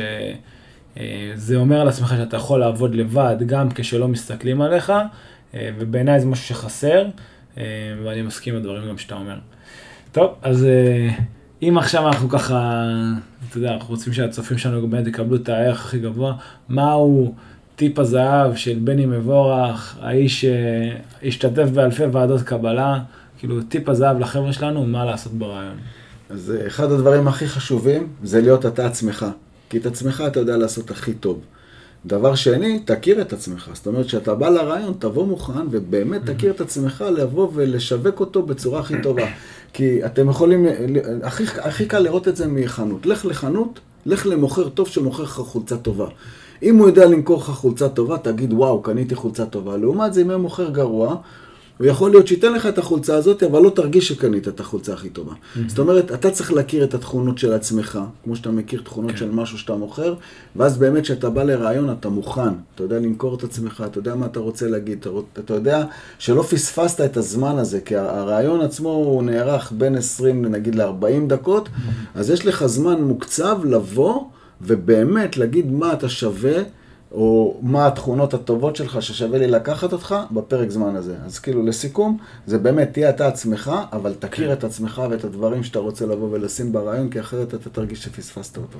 אה, 0.96 1.32
זה 1.34 1.56
אומר 1.56 1.80
על 1.80 1.88
עצמך 1.88 2.14
שאתה 2.16 2.36
יכול 2.36 2.60
לעבוד 2.60 2.94
לבד, 2.94 3.36
גם 3.46 3.68
כשלא 3.74 4.08
מסתכלים 4.08 4.62
עליך, 4.62 4.92
אה, 5.54 5.70
ובעיניי 5.78 6.20
זה 6.20 6.26
משהו 6.26 6.44
שחסר, 6.44 7.06
ואני 8.04 8.22
מסכים 8.22 8.54
עם 8.54 8.60
הדברים 8.60 8.88
גם 8.88 8.98
שאתה 8.98 9.14
אומר. 9.14 9.38
טוב, 10.12 10.34
אז 10.42 10.66
אם 11.62 11.78
עכשיו 11.78 12.08
אנחנו 12.08 12.28
ככה, 12.28 12.84
אתה 13.48 13.58
יודע, 13.58 13.74
אנחנו 13.74 13.88
רוצים 13.88 14.12
שהצופים 14.12 14.58
שלנו 14.58 14.88
באמת 14.88 15.06
יקבלו 15.06 15.36
את 15.36 15.48
הערך 15.48 15.84
הכי 15.84 15.98
גבוה, 15.98 16.34
מהו 16.68 17.34
טיפ 17.78 17.98
הזהב 17.98 18.54
של 18.54 18.78
בני 18.84 19.06
מבורך, 19.06 19.96
האיש 20.00 20.44
שהשתתף 20.44 21.68
באלפי 21.74 22.04
ועדות 22.04 22.42
קבלה, 22.42 22.98
כאילו 23.38 23.62
טיפ 23.62 23.88
הזהב 23.88 24.18
לחבר'ה 24.18 24.52
שלנו, 24.52 24.86
מה 24.86 25.04
לעשות 25.04 25.32
ברעיון. 25.32 25.76
אז 26.30 26.54
אה, 26.56 26.66
אחד 26.66 26.92
הדברים 26.92 27.28
הכי 27.28 27.46
חשובים 27.46 28.08
זה 28.22 28.40
להיות 28.40 28.66
אתה 28.66 28.86
עצמך. 28.86 29.26
כי 29.70 29.78
את 29.78 29.86
עצמך 29.86 30.22
אתה 30.26 30.40
יודע 30.40 30.56
לעשות 30.56 30.90
הכי 30.90 31.14
טוב. 31.14 31.40
דבר 32.06 32.34
שני, 32.34 32.80
תכיר 32.84 33.20
את 33.20 33.32
עצמך. 33.32 33.70
זאת 33.74 33.86
אומרת, 33.86 34.06
כשאתה 34.06 34.34
בא 34.34 34.48
לרעיון, 34.48 34.94
תבוא 34.98 35.26
מוכן 35.26 35.66
ובאמת 35.70 36.30
תכיר 36.30 36.50
את 36.50 36.60
עצמך 36.60 37.04
לבוא 37.16 37.48
ולשווק 37.54 38.20
אותו 38.20 38.42
בצורה 38.42 38.80
הכי 38.80 38.94
טובה. 39.02 39.26
כי 39.72 40.04
אתם 40.06 40.30
יכולים, 40.30 40.66
הכי, 41.22 41.44
הכי 41.58 41.86
קל 41.86 41.98
לראות 41.98 42.28
את 42.28 42.36
זה 42.36 42.46
מחנות. 42.46 43.06
לך 43.06 43.26
לחנות, 43.26 43.80
לך 44.06 44.26
למוכר 44.26 44.68
טוב 44.68 44.88
שמוכר 44.88 45.22
לך 45.22 45.30
חולצה 45.30 45.76
טובה. 45.76 46.06
אם 46.62 46.76
הוא 46.76 46.86
יודע 46.86 47.06
למכור 47.06 47.38
לך 47.38 47.44
חולצה 47.44 47.88
טובה, 47.88 48.18
תגיד, 48.18 48.52
וואו, 48.52 48.82
קניתי 48.82 49.14
חולצה 49.14 49.46
טובה. 49.46 49.76
לעומת 49.76 50.14
זה, 50.14 50.20
אם 50.20 50.30
הוא 50.30 50.40
מוכר 50.40 50.70
גרוע, 50.70 51.16
הוא 51.78 51.86
יכול 51.86 52.10
להיות 52.10 52.26
שייתן 52.26 52.52
לך 52.52 52.66
את 52.66 52.78
החולצה 52.78 53.16
הזאת, 53.16 53.42
אבל 53.42 53.62
לא 53.62 53.70
תרגיש 53.70 54.08
שקנית 54.08 54.48
את 54.48 54.60
החולצה 54.60 54.92
הכי 54.92 55.08
טובה. 55.08 55.32
זאת 55.66 55.78
אומרת, 55.78 56.12
אתה 56.12 56.30
צריך 56.30 56.52
להכיר 56.52 56.84
את 56.84 56.94
התכונות 56.94 57.38
של 57.38 57.52
עצמך, 57.52 57.98
כמו 58.24 58.36
שאתה 58.36 58.50
מכיר 58.50 58.80
תכונות 58.84 59.10
כן. 59.10 59.16
של 59.16 59.30
משהו 59.30 59.58
שאתה 59.58 59.74
מוכר, 59.74 60.14
ואז 60.56 60.78
באמת 60.78 61.02
כשאתה 61.02 61.30
בא 61.30 61.42
לרעיון, 61.42 61.90
אתה 61.90 62.08
מוכן. 62.08 62.50
אתה 62.74 62.82
יודע 62.82 62.98
למכור 62.98 63.34
את 63.34 63.44
עצמך, 63.44 63.84
אתה 63.86 63.98
יודע 63.98 64.14
מה 64.14 64.26
אתה 64.26 64.40
רוצה 64.40 64.68
להגיד, 64.68 64.98
אתה, 65.00 65.10
אתה 65.40 65.54
יודע 65.54 65.84
שלא 66.18 66.42
פספסת 66.42 67.00
את 67.00 67.16
הזמן 67.16 67.58
הזה, 67.58 67.80
כי 67.80 67.96
הרעיון 67.96 68.60
עצמו 68.60 68.88
הוא 68.88 69.22
נערך 69.22 69.72
בין 69.78 69.96
20 69.96 70.44
נגיד 70.44 70.74
ל-40 70.74 71.26
דקות, 71.26 71.68
אז 72.14 72.30
יש 72.30 72.46
לך 72.46 72.66
זמן 72.66 73.02
מוקצב 73.02 73.64
לבוא 73.64 74.20
ובאמת 74.62 75.36
להגיד 75.36 75.72
מה 75.72 75.92
אתה 75.92 76.08
שווה. 76.08 76.62
או 77.12 77.58
מה 77.62 77.86
התכונות 77.86 78.34
הטובות 78.34 78.76
שלך 78.76 79.02
ששווה 79.02 79.38
לי 79.38 79.46
לקחת 79.46 79.92
אותך 79.92 80.14
בפרק 80.30 80.70
זמן 80.70 80.96
הזה. 80.96 81.16
אז 81.26 81.38
כאילו, 81.38 81.66
לסיכום, 81.66 82.18
זה 82.46 82.58
באמת, 82.58 82.92
תהיה 82.92 83.10
אתה 83.10 83.28
עצמך, 83.28 83.72
אבל 83.92 84.14
תכיר 84.18 84.52
את 84.52 84.64
עצמך 84.64 85.02
ואת 85.10 85.24
הדברים 85.24 85.62
שאתה 85.62 85.78
רוצה 85.78 86.06
לבוא 86.06 86.28
ולשים 86.32 86.72
ברעיון, 86.72 87.10
כי 87.10 87.20
אחרת 87.20 87.54
אתה 87.54 87.70
תרגיש 87.70 88.04
שפספסת 88.04 88.56
אותו. 88.56 88.78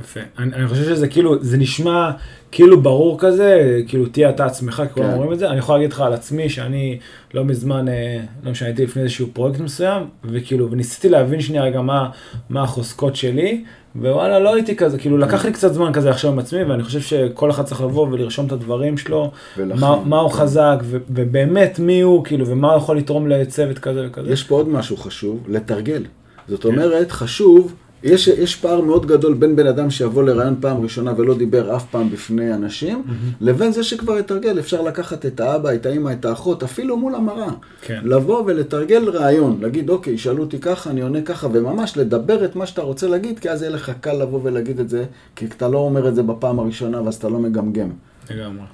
יפה. 0.00 0.20
אני, 0.38 0.54
אני 0.54 0.68
חושב 0.68 0.84
שזה 0.84 1.08
כאילו, 1.08 1.42
זה 1.44 1.56
נשמע 1.56 2.10
כאילו 2.52 2.82
ברור 2.82 3.18
כזה, 3.20 3.80
כאילו 3.88 4.06
תהיה 4.06 4.30
אתה 4.30 4.46
עצמך, 4.46 4.82
כי 4.88 4.94
כולם 4.94 5.06
כן. 5.06 5.12
אומרים 5.12 5.32
את 5.32 5.38
זה. 5.38 5.48
אני 5.48 5.58
יכול 5.58 5.74
להגיד 5.74 5.92
לך 5.92 6.00
על 6.00 6.12
עצמי 6.12 6.48
שאני 6.48 6.98
לא 7.34 7.44
מזמן, 7.44 7.88
אה, 7.88 8.20
לא 8.44 8.50
משנה, 8.50 8.68
הייתי 8.68 8.84
לפני 8.84 9.02
איזשהו 9.02 9.26
פרויקט 9.32 9.60
מסוים, 9.60 10.02
וכאילו, 10.24 10.70
וניסיתי 10.70 11.08
להבין 11.08 11.40
שנייה 11.40 11.62
רגע 11.64 11.80
מה, 11.80 12.10
מה 12.48 12.62
החוזקות 12.62 13.16
שלי, 13.16 13.64
ווואלה, 13.96 14.38
לא 14.38 14.54
הייתי 14.54 14.76
כזה, 14.76 14.98
כאילו 14.98 15.18
לקח 15.18 15.44
לי 15.44 15.52
קצת 15.52 15.74
זמן 15.74 15.92
כזה 15.92 16.10
לחשוב 16.10 16.32
עם 16.32 16.38
עצמי, 16.38 16.64
ואני 16.64 16.82
חושב 16.82 17.00
שכל 17.00 17.50
אחד 17.50 17.64
צריך 17.64 17.80
לבוא 17.80 18.08
ולרשום 18.10 18.46
את 18.46 18.52
הדברים 18.52 18.98
שלו, 18.98 19.30
מה, 19.56 19.96
מה 20.04 20.18
הוא 20.18 20.30
כן. 20.30 20.36
חזק, 20.36 20.78
ו, 20.82 20.98
ובאמת 21.10 21.78
מי 21.78 22.00
הוא, 22.00 22.24
כאילו, 22.24 22.46
ומה 22.46 22.68
הוא 22.72 22.76
יכול 22.76 22.98
לתרום 22.98 23.28
לצוות 23.28 23.78
כזה 23.78 24.06
וכזה. 24.06 24.32
יש 24.32 24.44
פה 24.44 24.54
עוד 24.54 24.68
משהו 24.68 24.96
חשוב, 24.96 25.44
לתרגל. 25.48 26.02
זאת 26.48 26.62
כן. 26.62 26.68
אומרת, 26.68 27.12
חשוב, 27.12 27.74
יש, 28.04 28.28
יש 28.28 28.56
פער 28.56 28.80
מאוד 28.80 29.06
גדול 29.06 29.34
בין 29.34 29.56
בן 29.56 29.66
אדם 29.66 29.90
שיבוא 29.90 30.22
לרעיון 30.22 30.56
פעם 30.60 30.82
ראשונה 30.82 31.12
ולא 31.16 31.34
דיבר 31.34 31.76
אף 31.76 31.84
פעם 31.90 32.10
בפני 32.10 32.54
אנשים, 32.54 33.02
לבין 33.40 33.72
זה 33.72 33.84
שכבר 33.84 34.18
יתרגל. 34.18 34.58
אפשר 34.58 34.82
לקחת 34.82 35.26
את 35.26 35.40
האבא, 35.40 35.74
את 35.74 35.86
האמא, 35.86 36.12
את 36.12 36.24
האחות, 36.24 36.62
אפילו 36.62 36.96
מול 36.96 37.14
המראה. 37.14 37.50
כן. 37.82 38.00
לבוא 38.04 38.42
ולתרגל 38.46 39.08
רעיון, 39.08 39.58
להגיד, 39.60 39.90
אוקיי, 39.90 40.18
שאלו 40.18 40.42
אותי 40.42 40.58
ככה, 40.58 40.90
אני 40.90 41.00
עונה 41.00 41.22
ככה, 41.22 41.48
וממש 41.52 41.96
לדבר 41.96 42.44
את 42.44 42.56
מה 42.56 42.66
שאתה 42.66 42.82
רוצה 42.82 43.08
להגיד, 43.08 43.38
כי 43.38 43.50
אז 43.50 43.62
יהיה 43.62 43.72
לך 43.72 43.92
קל 44.00 44.12
לבוא 44.12 44.40
ולהגיד 44.42 44.80
את 44.80 44.88
זה, 44.88 45.04
כי 45.36 45.46
אתה 45.46 45.68
לא 45.68 45.78
אומר 45.78 46.08
את 46.08 46.14
זה 46.14 46.22
בפעם 46.22 46.58
הראשונה, 46.58 47.02
ואז 47.02 47.14
אתה 47.14 47.28
לא 47.28 47.38
מגמגם. 47.38 47.90
לגמרי. 48.30 48.64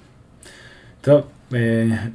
טוב, 1.00 1.20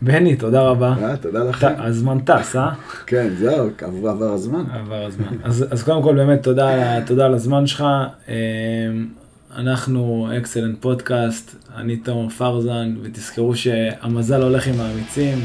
בני, 0.02 0.36
תודה 0.36 0.62
רבה. 0.62 0.94
אה, 1.04 1.18
תודה 1.18 1.44
לכם. 1.44 1.74
הזמן 1.78 2.20
טס, 2.20 2.56
אה? 2.56 2.70
כן, 3.06 3.30
זהו, 3.38 3.70
עבר 4.10 4.34
הזמן. 4.34 4.64
עבר 4.74 5.06
הזמן. 5.06 5.38
אז, 5.44 5.84
קודם 5.84 6.04
כל 6.04 6.16
באמת 6.16 6.44
תודה, 6.44 7.26
על 7.26 7.34
הזמן 7.34 7.68
שלך. 7.68 7.86
אמ, 8.28 8.34
אנחנו 9.56 10.30
אקסלנט 10.38 10.82
פודקאסט, 10.82 11.56
אני 11.76 11.98
תומר 11.98 12.30
פרזן, 12.30 12.96
ותזכרו 13.02 13.56
שהמזל 13.56 14.42
הולך 14.42 14.68
עם 14.68 14.80
האמיצים. 14.80 15.38